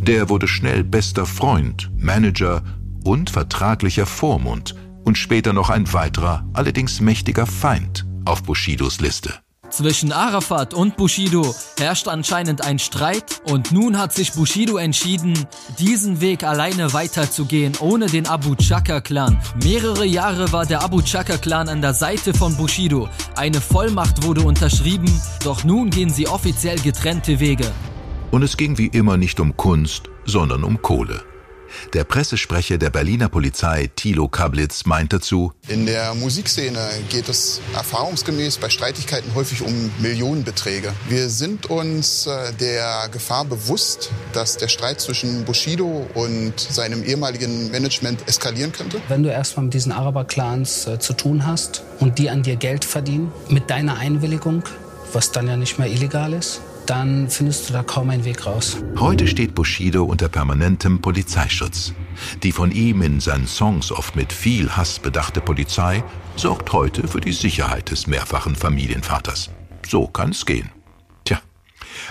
[0.00, 2.62] Der wurde schnell bester Freund, Manager
[3.04, 9.34] und vertraglicher Vormund und später noch ein weiterer, allerdings mächtiger Feind auf Bushidos Liste.
[9.76, 15.34] Zwischen Arafat und Bushido herrscht anscheinend ein Streit und nun hat sich Bushido entschieden,
[15.78, 19.38] diesen Weg alleine weiterzugehen, ohne den Abu Chaka-Clan.
[19.62, 23.10] Mehrere Jahre war der Abu Chaka-Clan an der Seite von Bushido.
[23.34, 25.12] Eine Vollmacht wurde unterschrieben,
[25.44, 27.70] doch nun gehen sie offiziell getrennte Wege.
[28.30, 31.22] Und es ging wie immer nicht um Kunst, sondern um Kohle.
[31.92, 38.58] Der Pressesprecher der Berliner Polizei, Thilo Kablitz, meint dazu, In der Musikszene geht es erfahrungsgemäß
[38.58, 40.92] bei Streitigkeiten häufig um Millionenbeträge.
[41.08, 47.70] Wir sind uns äh, der Gefahr bewusst, dass der Streit zwischen Bushido und seinem ehemaligen
[47.70, 49.00] Management eskalieren könnte.
[49.08, 52.84] Wenn du erstmal mit diesen Araber-Clans äh, zu tun hast und die an dir Geld
[52.84, 54.62] verdienen, mit deiner Einwilligung,
[55.12, 58.78] was dann ja nicht mehr illegal ist, dann findest du da kaum einen Weg raus.
[58.98, 61.92] Heute steht Bushido unter permanentem Polizeischutz.
[62.42, 66.02] Die von ihm in seinen Songs oft mit viel Hass bedachte Polizei
[66.36, 69.50] sorgt heute für die Sicherheit des mehrfachen Familienvaters.
[69.86, 70.70] So kann es gehen.
[71.24, 71.40] Tja,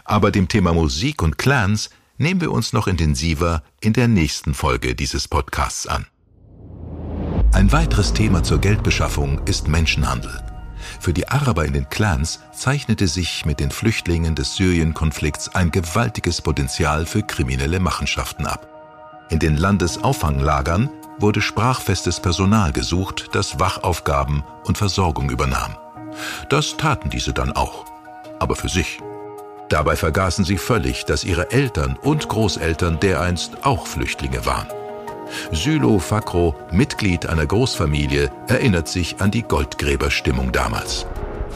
[0.04, 4.96] aber dem Thema Musik und Clans nehmen wir uns noch intensiver in der nächsten Folge
[4.96, 6.06] dieses Podcasts an.
[7.52, 10.55] Ein weiteres Thema zur Geldbeschaffung ist Menschenhandel.
[11.06, 16.42] Für die Araber in den Clans zeichnete sich mit den Flüchtlingen des Syrien-Konflikts ein gewaltiges
[16.42, 18.68] Potenzial für kriminelle Machenschaften ab.
[19.30, 20.90] In den Landesauffanglagern
[21.20, 25.78] wurde sprachfestes Personal gesucht, das Wachaufgaben und Versorgung übernahm.
[26.50, 27.86] Das taten diese dann auch,
[28.40, 29.00] aber für sich.
[29.70, 34.66] Dabei vergaßen sie völlig, dass ihre Eltern und Großeltern dereinst auch Flüchtlinge waren.
[35.52, 41.06] Sylo Fakro, Mitglied einer Großfamilie, erinnert sich an die Goldgräberstimmung damals.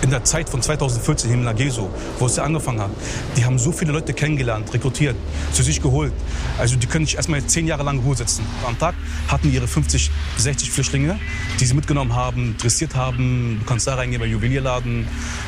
[0.02, 1.90] In der Zeit von 2014 in Lageso,
[2.20, 2.92] wo es ja angefangen hat,
[3.36, 5.16] die haben so viele Leute kennengelernt, rekrutiert,
[5.52, 6.14] zu sich geholt.
[6.58, 8.46] Also die können nicht erstmal zehn Jahre lang Ruhe sitzen.
[8.66, 8.96] Am Tag
[9.28, 11.20] hatten ihre 50, 60 Flüchtlinge,
[11.60, 13.58] die sie mitgenommen haben, dressiert haben.
[13.60, 15.06] Du kannst da reingehen bei Juwelierladen,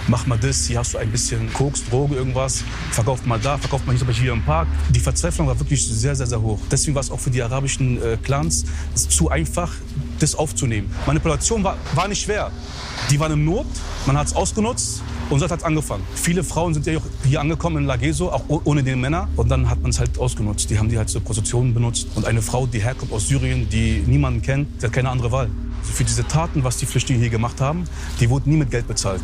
[0.08, 2.64] mach mal das, hier hast du ein bisschen Koks, Droge, irgendwas.
[2.92, 4.68] Verkauft mal da, verkauft mal hier, hier im Park.
[4.90, 6.60] Die Verzweiflung war wirklich sehr, sehr, sehr hoch.
[6.70, 9.72] Deswegen war es auch für die arabischen äh, Clans zu einfach,
[10.22, 10.94] das aufzunehmen.
[11.06, 12.52] Manipulation war, war nicht schwer.
[13.10, 13.66] Die waren in Not,
[14.06, 16.04] man hat es ausgenutzt und so hat es angefangen.
[16.16, 19.28] Viele Frauen sind ja auch hier angekommen in Lageso, auch ohne den Männer.
[19.36, 20.70] Und dann hat man es halt ausgenutzt.
[20.70, 22.08] Die haben die halt zur Prostitution benutzt.
[22.16, 25.50] Und eine Frau, die herkommt aus Syrien, die niemanden kennt, die hat keine andere Wahl.
[25.82, 27.86] Also für diese Taten, was die Flüchtlinge hier gemacht haben,
[28.20, 29.24] die wurden nie mit Geld bezahlt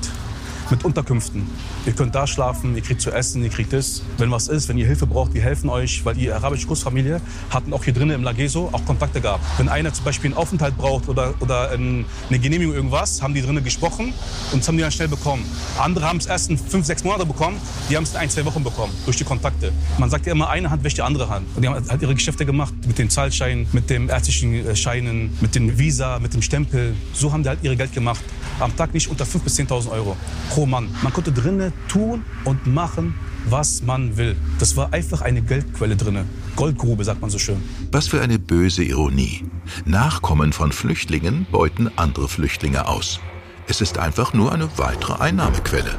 [0.70, 1.47] mit Unterkünften.
[1.86, 4.01] Ihr könnt da schlafen, ihr kriegt zu essen, ihr kriegt das.
[4.18, 7.74] Wenn was ist, wenn ihr Hilfe braucht, wir helfen euch, weil die arabische Großfamilie hatten
[7.74, 9.43] auch hier drinnen im Lageso auch Kontakte gehabt.
[9.57, 13.63] Wenn einer zum Beispiel einen Aufenthalt braucht oder, oder eine Genehmigung irgendwas, haben die drinnen
[13.63, 14.13] gesprochen
[14.51, 15.45] und das haben die dann schnell bekommen.
[15.78, 17.57] Andere haben es erst in fünf, sechs Monate bekommen,
[17.89, 19.72] die haben es in ein, zwei Wochen bekommen, durch die Kontakte.
[19.97, 21.45] Man sagt ja immer, eine Hand wäscht die andere Hand.
[21.55, 25.55] Und die haben halt ihre Geschäfte gemacht mit den Zahlscheinen, mit den ärztlichen Scheinen, mit
[25.55, 26.95] dem Visa, mit dem Stempel.
[27.13, 28.24] So haben die halt ihre Geld gemacht.
[28.59, 30.18] Am Tag nicht unter 5.000 bis 10.000 Euro
[30.57, 30.89] pro Mann.
[31.03, 33.13] Man konnte drinnen tun und machen,
[33.45, 34.35] was man will.
[34.57, 36.25] Das war einfach eine Geldquelle drinne.
[36.55, 37.61] Goldgrube, sagt man so schön.
[37.91, 39.45] Was für eine böse Ironie.
[39.85, 43.19] Nachkommen von Flüchtlingen beuten andere Flüchtlinge aus.
[43.67, 45.93] Es ist einfach nur eine weitere Einnahmequelle.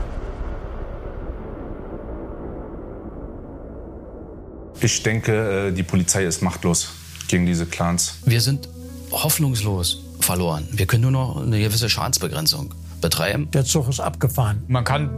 [4.80, 6.90] Ich denke, äh, die Polizei ist machtlos
[7.28, 8.14] gegen diese Clans.
[8.24, 8.68] Wir sind
[9.12, 10.66] hoffnungslos verloren.
[10.72, 13.50] Wir können nur noch eine gewisse Schadensbegrenzung betreiben.
[13.52, 14.62] Der Zug ist abgefahren.
[14.68, 15.10] Man kann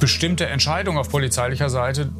[0.00, 2.10] bestimmte Entscheidungen auf polizeilicher Seite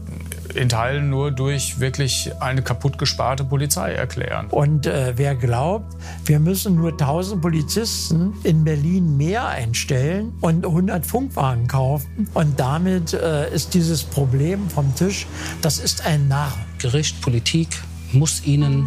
[0.55, 4.47] in Teilen nur durch wirklich eine kaputt gesparte Polizei erklären.
[4.51, 11.07] Und äh, wer glaubt, wir müssen nur 1000 Polizisten in Berlin mehr einstellen und 100
[11.07, 15.27] Funkwagen kaufen und damit äh, ist dieses Problem vom Tisch,
[15.61, 16.53] das ist ein Narr.
[16.79, 17.69] Gericht, Politik
[18.13, 18.87] muss ihnen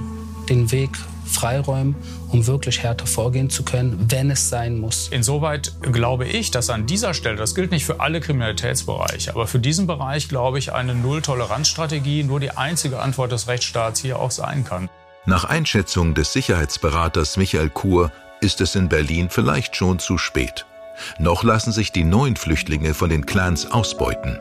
[0.49, 0.89] den Weg
[1.26, 1.95] freiräumen,
[2.30, 5.09] um wirklich härter vorgehen zu können, wenn es sein muss.
[5.09, 9.59] Insoweit glaube ich, dass an dieser Stelle, das gilt nicht für alle Kriminalitätsbereiche, aber für
[9.59, 14.63] diesen Bereich glaube ich, eine Null-Toleranz-Strategie nur die einzige Antwort des Rechtsstaats hier auch sein
[14.63, 14.89] kann.
[15.26, 18.11] Nach Einschätzung des Sicherheitsberaters Michael Kur
[18.41, 20.65] ist es in Berlin vielleicht schon zu spät.
[21.19, 24.39] Noch lassen sich die neuen Flüchtlinge von den Clans ausbeuten.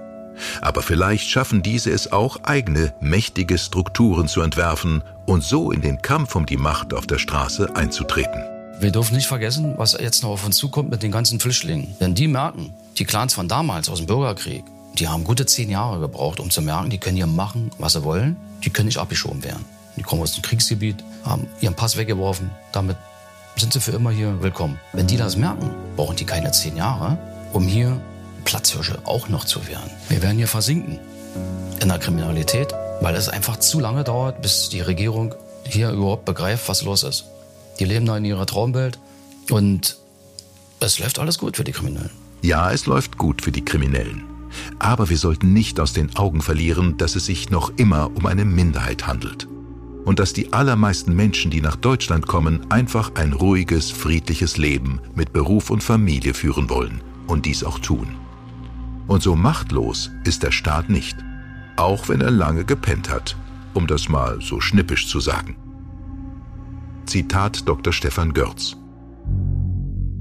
[0.61, 6.03] Aber vielleicht schaffen diese es auch, eigene, mächtige Strukturen zu entwerfen und so in den
[6.03, 8.43] Kampf um die Macht auf der Straße einzutreten.
[8.81, 11.95] Wir dürfen nicht vergessen, was jetzt noch auf uns zukommt mit den ganzen Flüchtlingen.
[12.01, 14.65] Wenn die merken, die Clans von damals aus dem Bürgerkrieg,
[14.99, 18.05] die haben gute zehn Jahre gebraucht, um zu merken, die können hier machen, was sie
[18.05, 18.37] wollen.
[18.65, 19.65] Die können nicht abgeschoben werden.
[19.97, 22.51] Die kommen aus dem Kriegsgebiet, haben ihren Pass weggeworfen.
[22.73, 22.97] Damit
[23.57, 24.79] sind sie für immer hier willkommen.
[24.93, 27.19] Wenn die das merken, brauchen die keine zehn Jahre,
[27.53, 28.01] um hier
[28.45, 29.91] Platzhirsche auch noch zu werden.
[30.09, 30.99] Wir werden hier versinken
[31.81, 35.35] in der Kriminalität, weil es einfach zu lange dauert, bis die Regierung
[35.65, 37.25] hier überhaupt begreift, was los ist.
[37.79, 38.99] Die leben da in ihrer Traumwelt
[39.51, 39.97] und
[40.81, 42.11] es läuft alles gut für die Kriminellen.
[42.43, 44.25] Ja, es läuft gut für die Kriminellen.
[44.79, 48.45] Aber wir sollten nicht aus den Augen verlieren, dass es sich noch immer um eine
[48.45, 49.49] Minderheit handelt.
[50.05, 55.33] Und dass die allermeisten Menschen, die nach Deutschland kommen, einfach ein ruhiges, friedliches Leben mit
[55.33, 58.17] Beruf und Familie führen wollen und dies auch tun.
[59.07, 61.17] Und so machtlos ist der Staat nicht,
[61.77, 63.37] auch wenn er lange gepennt hat,
[63.75, 65.57] um das mal so schnippisch zu sagen.
[67.07, 67.93] Zitat Dr.
[67.93, 68.77] Stefan Görz.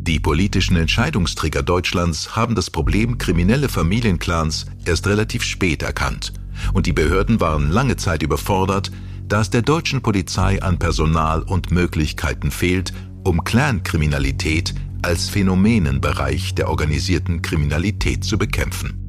[0.06, 6.34] Die politischen Entscheidungsträger Deutschlands haben das Problem kriminelle Familienclans erst relativ spät erkannt.
[6.74, 8.92] Und die Behörden waren lange Zeit überfordert,
[9.30, 16.70] da es der deutschen Polizei an Personal und Möglichkeiten fehlt, um Clankriminalität als Phänomenenbereich der
[16.70, 18.99] organisierten Kriminalität zu bekämpfen.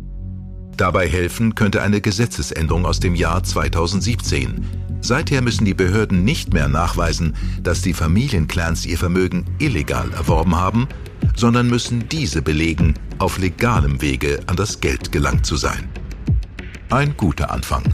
[0.76, 4.66] Dabei helfen könnte eine Gesetzesänderung aus dem Jahr 2017.
[5.01, 10.88] Seither müssen die Behörden nicht mehr nachweisen, dass die Familienclans ihr Vermögen illegal erworben haben,
[11.36, 15.88] sondern müssen diese belegen, auf legalem Wege an das Geld gelangt zu sein.
[16.90, 17.84] Ein guter Anfang,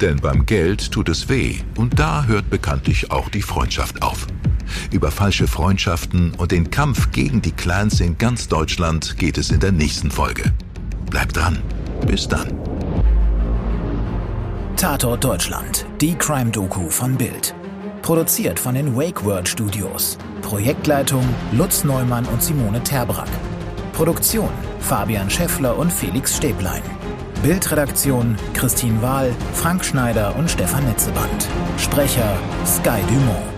[0.00, 4.26] denn beim Geld tut es weh und da hört bekanntlich auch die Freundschaft auf.
[4.90, 9.60] Über falsche Freundschaften und den Kampf gegen die Clans in ganz Deutschland geht es in
[9.60, 10.52] der nächsten Folge.
[11.10, 11.58] Bleibt dran.
[12.06, 12.52] Bis dann.
[14.76, 17.54] Tatort Deutschland, die Crime-Doku von Bild.
[18.02, 20.16] Produziert von den Wake World Studios.
[20.42, 23.28] Projektleitung Lutz Neumann und Simone Terbrack.
[23.92, 24.48] Produktion
[24.80, 26.82] Fabian Scheffler und Felix Stäblein.
[27.42, 31.48] Bildredaktion Christine Wahl, Frank Schneider und Stefan Netzeband.
[31.76, 33.57] Sprecher Sky Dumont.